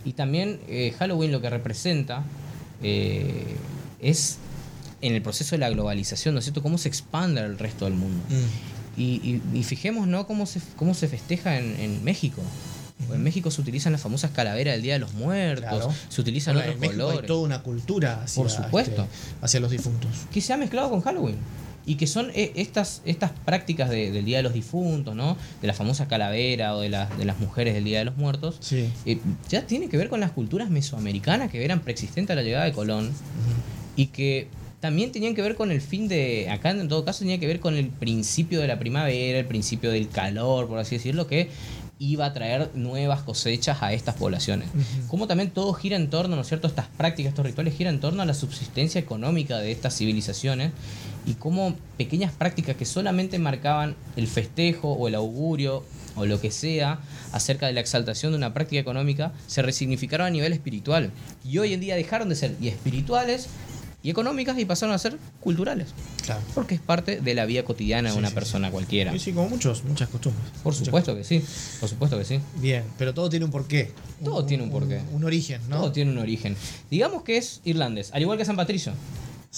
y 0.04 0.12
también 0.14 0.60
eh, 0.68 0.94
Halloween 0.98 1.30
lo 1.32 1.40
que 1.40 1.50
representa 1.50 2.24
eh, 2.82 3.56
es 4.00 4.38
en 5.00 5.14
el 5.14 5.22
proceso 5.22 5.54
de 5.56 5.58
la 5.58 5.70
globalización, 5.70 6.34
¿no 6.34 6.38
es 6.38 6.44
cierto? 6.44 6.62
Cómo 6.62 6.78
se 6.78 6.88
expande 6.88 7.40
al 7.40 7.58
resto 7.58 7.84
del 7.84 7.94
mundo. 7.94 8.22
Mm. 8.28 9.00
Y, 9.00 9.40
y, 9.52 9.58
y 9.58 9.62
fijemos, 9.64 10.06
¿no? 10.06 10.26
Cómo 10.26 10.46
se, 10.46 10.60
cómo 10.76 10.94
se 10.94 11.08
festeja 11.08 11.58
en, 11.58 11.78
en 11.80 12.04
México. 12.04 12.42
Porque 12.98 13.14
En 13.14 13.22
México 13.24 13.50
se 13.50 13.60
utilizan 13.60 13.90
las 13.92 14.00
famosas 14.00 14.30
calaveras 14.30 14.74
del 14.74 14.82
Día 14.82 14.92
de 14.92 14.98
los 15.00 15.14
Muertos, 15.14 15.64
Claro. 15.68 15.92
se 16.08 16.20
utilizan 16.20 16.56
otros 16.56 16.74
en 16.76 16.80
colores. 16.80 17.20
hay 17.22 17.26
toda 17.26 17.40
una 17.42 17.62
cultura 17.62 18.22
hacia, 18.22 18.42
Por 18.42 18.50
supuesto. 18.50 19.02
este, 19.02 19.14
hacia 19.44 19.60
los 19.60 19.70
difuntos. 19.72 20.10
que 20.32 20.40
se 20.40 20.52
ha 20.52 20.56
mezclado 20.56 20.90
con 20.90 21.00
Halloween. 21.00 21.36
Y 21.84 21.96
que 21.96 22.06
son 22.06 22.30
eh, 22.34 22.52
estas, 22.54 23.02
estas 23.04 23.32
prácticas 23.44 23.90
de- 23.90 24.12
del 24.12 24.24
Día 24.24 24.36
de 24.36 24.42
los 24.44 24.52
Difuntos, 24.54 25.16
¿no? 25.16 25.36
De 25.60 25.66
la 25.66 25.74
famosa 25.74 26.06
calavera 26.08 26.76
o 26.76 26.80
de, 26.80 26.88
las 26.88 27.16
de 27.18 27.24
las 27.24 27.40
mujeres 27.40 27.74
del 27.74 27.84
Día 27.84 27.98
de 27.98 28.04
los 28.04 28.16
Muertos. 28.16 28.56
Sí. 28.60 28.88
eh, 29.04 29.18
ya 29.48 29.66
tiene 29.66 29.88
que 29.88 29.96
ver 29.96 30.08
con 30.08 30.20
las 30.20 30.30
culturas 30.30 30.70
mesoamericanas 30.70 31.50
que 31.50 31.64
eran 31.64 31.80
preexistentes 31.80 32.32
a 32.32 32.36
la 32.36 32.42
llegada 32.42 32.64
de 32.66 32.72
Colón 32.72 33.10
y 33.96 34.06
que 34.06 34.46
también 34.80 35.12
tenían 35.12 35.34
que 35.36 35.42
ver 35.42 35.54
con 35.54 35.70
el 35.70 35.80
fin 35.80 36.08
de, 36.08 36.48
acá 36.50 36.70
en 36.70 36.88
todo 36.88 37.04
caso 37.04 37.20
tenía 37.20 37.38
que 37.38 37.46
ver 37.46 37.60
con 37.60 37.76
el 37.76 37.86
principio 37.88 38.60
de 38.60 38.66
la 38.66 38.78
primavera, 38.80 39.38
el 39.38 39.46
principio 39.46 39.90
del 39.92 40.08
calor, 40.08 40.66
por 40.66 40.78
así 40.80 40.96
decirlo, 40.96 41.26
que 41.28 41.50
iba 42.02 42.26
a 42.26 42.32
traer 42.32 42.70
nuevas 42.74 43.22
cosechas 43.22 43.80
a 43.80 43.92
estas 43.92 44.16
poblaciones. 44.16 44.68
Ujú. 44.68 45.06
Como 45.06 45.26
también 45.28 45.50
todo 45.50 45.72
gira 45.72 45.96
en 45.96 46.10
torno, 46.10 46.34
¿no 46.34 46.42
es 46.42 46.48
cierto? 46.48 46.66
Estas 46.66 46.88
prácticas, 46.88 47.30
estos 47.30 47.46
rituales 47.46 47.74
giran 47.74 47.94
en 47.94 48.00
torno 48.00 48.22
a 48.22 48.26
la 48.26 48.34
subsistencia 48.34 49.00
económica 49.00 49.58
de 49.58 49.70
estas 49.70 49.96
civilizaciones 49.96 50.72
y 51.26 51.34
como 51.34 51.76
pequeñas 51.96 52.32
prácticas 52.32 52.74
que 52.74 52.86
solamente 52.86 53.38
marcaban 53.38 53.94
el 54.16 54.26
festejo 54.26 54.92
o 54.92 55.06
el 55.06 55.14
augurio 55.14 55.84
o 56.16 56.26
lo 56.26 56.40
que 56.40 56.50
sea 56.50 56.98
acerca 57.30 57.66
de 57.66 57.72
la 57.72 57.80
exaltación 57.80 58.32
de 58.32 58.38
una 58.38 58.52
práctica 58.52 58.80
económica 58.80 59.32
se 59.46 59.62
resignificaron 59.62 60.26
a 60.26 60.30
nivel 60.30 60.52
espiritual. 60.52 61.12
Y 61.44 61.58
hoy 61.58 61.72
en 61.72 61.80
día 61.80 61.94
dejaron 61.94 62.28
de 62.28 62.34
ser 62.34 62.56
y 62.60 62.66
espirituales 62.66 63.48
y 64.02 64.10
económicas 64.10 64.58
y 64.58 64.64
pasaron 64.64 64.94
a 64.94 64.98
ser 64.98 65.16
culturales. 65.40 65.88
Claro. 66.24 66.40
Porque 66.54 66.74
es 66.74 66.80
parte 66.80 67.20
de 67.20 67.34
la 67.34 67.44
vida 67.44 67.64
cotidiana 67.64 68.10
de 68.10 68.18
una 68.18 68.28
sí, 68.28 68.34
persona 68.34 68.70
cualquiera. 68.70 69.12
Sí, 69.12 69.18
sí, 69.18 69.32
como 69.32 69.48
muchos, 69.48 69.84
muchas 69.84 70.08
costumbres. 70.08 70.44
Por 70.62 70.72
Muchas 70.72 70.86
supuesto 70.86 71.16
que 71.16 71.24
sí, 71.24 71.44
por 71.80 71.88
supuesto 71.88 72.18
que 72.18 72.24
sí. 72.24 72.40
Bien, 72.56 72.84
pero 72.98 73.14
todo 73.14 73.28
tiene 73.28 73.44
un 73.44 73.50
porqué. 73.50 73.92
Todo 74.22 74.44
tiene 74.44 74.62
un 74.64 74.70
porqué. 74.70 75.00
Un, 75.12 75.24
origen, 75.24 75.60
¿no? 75.68 75.78
Todo 75.78 75.92
tiene 75.92 76.10
un 76.10 76.18
origen. 76.18 76.56
Digamos 76.90 77.22
que 77.22 77.36
es 77.36 77.60
irlandés, 77.64 78.10
al 78.12 78.22
igual 78.22 78.38
que 78.38 78.44
San 78.44 78.56
Patricio. 78.56 78.92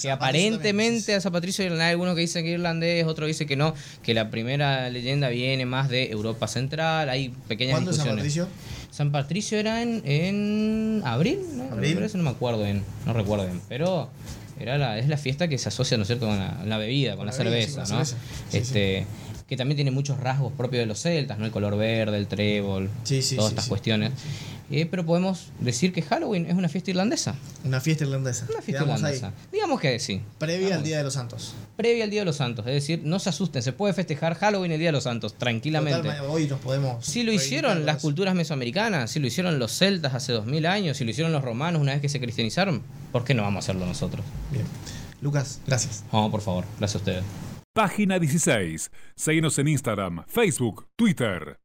Que 0.01 0.11
aparentemente 0.11 1.15
a 1.15 1.21
San 1.21 1.33
Patricio 1.33 1.65
hay 1.65 1.91
algunos 1.91 2.17
que 2.17 2.23
dicen 2.23 2.43
que 2.43 2.51
es 2.51 2.59
irlandés, 2.59 3.07
otros 3.07 3.29
dicen 3.29 3.47
que 3.47 3.55
no, 3.55 3.75
que 4.03 4.13
la 4.13 4.29
primera 4.29 4.91
leyenda 4.91 5.29
viene 5.29 5.67
más 5.67 5.89
de 5.89 6.11
Europa 6.11 6.49
Central, 6.49 7.09
hay 7.09 7.29
pequeñas 7.47 7.75
¿Cuándo 7.75 7.93
es 7.93 7.99
San. 7.99 8.09
Patricio? 8.09 8.49
San 8.95 9.11
Patricio 9.11 9.59
era 9.59 9.83
en, 9.83 10.03
en 10.05 11.03
abril, 11.05 11.41
¿no? 11.57 11.65
¿Abril? 11.65 11.99
No 12.15 12.23
me 12.23 12.31
acuerdo 12.31 12.63
bien, 12.63 12.85
no 13.05 13.13
recuerdo 13.13 13.45
bien, 13.45 13.61
pero 13.69 14.09
era 14.61 14.79
la, 14.79 15.01
es 15.01 15.09
la 15.09 15.17
fiesta 15.17 15.49
que 15.49 15.59
se 15.59 15.69
asocia, 15.69 15.97
¿no 15.97 16.03
es 16.03 16.07
cierto?, 16.07 16.29
con 16.29 16.39
la, 16.39 16.65
la 16.65 16.79
bebida, 16.79 17.17
con 17.17 17.27
la, 17.27 17.33
bebida, 17.33 17.57
sí, 17.57 17.73
cerveza, 17.73 17.93
la 17.93 17.99
¿no? 17.99 18.05
cerveza. 18.05 18.17
Sí, 18.51 18.59
este, 18.59 19.07
Que 19.49 19.57
también 19.57 19.77
tiene 19.77 19.91
muchos 19.91 20.19
rasgos 20.19 20.53
propios 20.53 20.81
de 20.81 20.87
los 20.87 21.01
celtas, 21.01 21.39
¿no? 21.39 21.45
El 21.45 21.51
color 21.51 21.77
verde, 21.77 22.17
el 22.17 22.27
trébol, 22.29 22.89
Sí, 23.05 23.21
sí, 23.23 23.37
todas 23.37 23.51
sí, 23.51 23.55
estas 23.57 23.69
cuestiones. 23.69 24.13
Eh, 24.71 24.87
pero 24.91 25.05
podemos 25.05 25.51
decir 25.61 25.93
que 25.93 26.01
Halloween 26.01 26.47
es 26.47 26.55
una 26.55 26.71
fiesta 26.71 26.91
irlandesa. 26.91 27.35
Una 27.65 27.83
fiesta 27.83 28.05
irlandesa. 28.05 28.47
Una 28.51 28.63
fiesta 28.63 28.85
Quedamos 28.85 29.03
ahí. 29.05 29.17
irlandesa. 29.17 29.33
Digamos 29.53 29.79
que 29.81 29.99
sí. 30.01 30.23
Previa 30.39 30.77
al. 30.77 30.83
Día 30.83 30.97
de 30.99 31.05
los 31.05 31.13
Santos. 31.13 31.55
Previa 31.77 32.05
al 32.05 32.11
Día 32.11 32.23
de 32.23 32.25
los 32.25 32.37
Santos. 32.37 32.67
Es 32.67 32.73
decir, 32.73 33.03
no 33.05 33.19
se 33.19 33.29
asusten, 33.29 33.63
se 33.63 33.73
puede 33.73 33.93
festejar 33.93 34.35
Halloween 34.37 34.73
el 34.73 34.79
Día 34.79 34.89
de 34.89 34.93
los 34.93 35.05
Santos, 35.05 35.35
tranquilamente. 35.35 36.09
Total, 36.09 36.25
hoy 36.31 36.47
nos 36.47 36.61
podemos. 36.61 37.05
Si 37.05 37.23
lo 37.23 37.31
hicieron 37.33 37.85
las 37.85 38.01
culturas 38.01 38.35
mesoamericanas, 38.35 39.11
si 39.11 39.21
lo 39.21 39.27
hicieron 39.27 39.59
los 39.59 39.73
celtas 39.77 40.15
hace 40.15 40.33
2000 40.33 40.65
años, 40.65 40.97
si 40.97 41.05
lo 41.05 41.11
hicieron 41.11 41.33
los 41.33 41.43
romanos 41.45 41.83
una 41.83 41.93
vez 41.93 42.01
que 42.01 42.09
se 42.09 42.19
cristianizaron, 42.19 42.83
¿por 43.13 43.25
qué 43.25 43.35
no 43.35 43.43
vamos 43.43 43.63
a 43.63 43.65
hacerlo 43.67 43.85
nosotros? 43.85 44.25
Bien. 44.51 44.65
Lucas, 45.21 45.61
gracias. 45.67 46.03
Vamos, 46.11 46.31
por 46.31 46.41
favor. 46.41 46.65
Gracias 46.79 46.95
a 46.97 46.99
ustedes. 46.99 47.54
Página 47.75 48.21
16. 48.21 48.93
Síguenos 49.17 49.59
en 49.59 49.67
Instagram, 49.67 50.25
Facebook, 50.29 50.87
Twitter. 50.95 51.64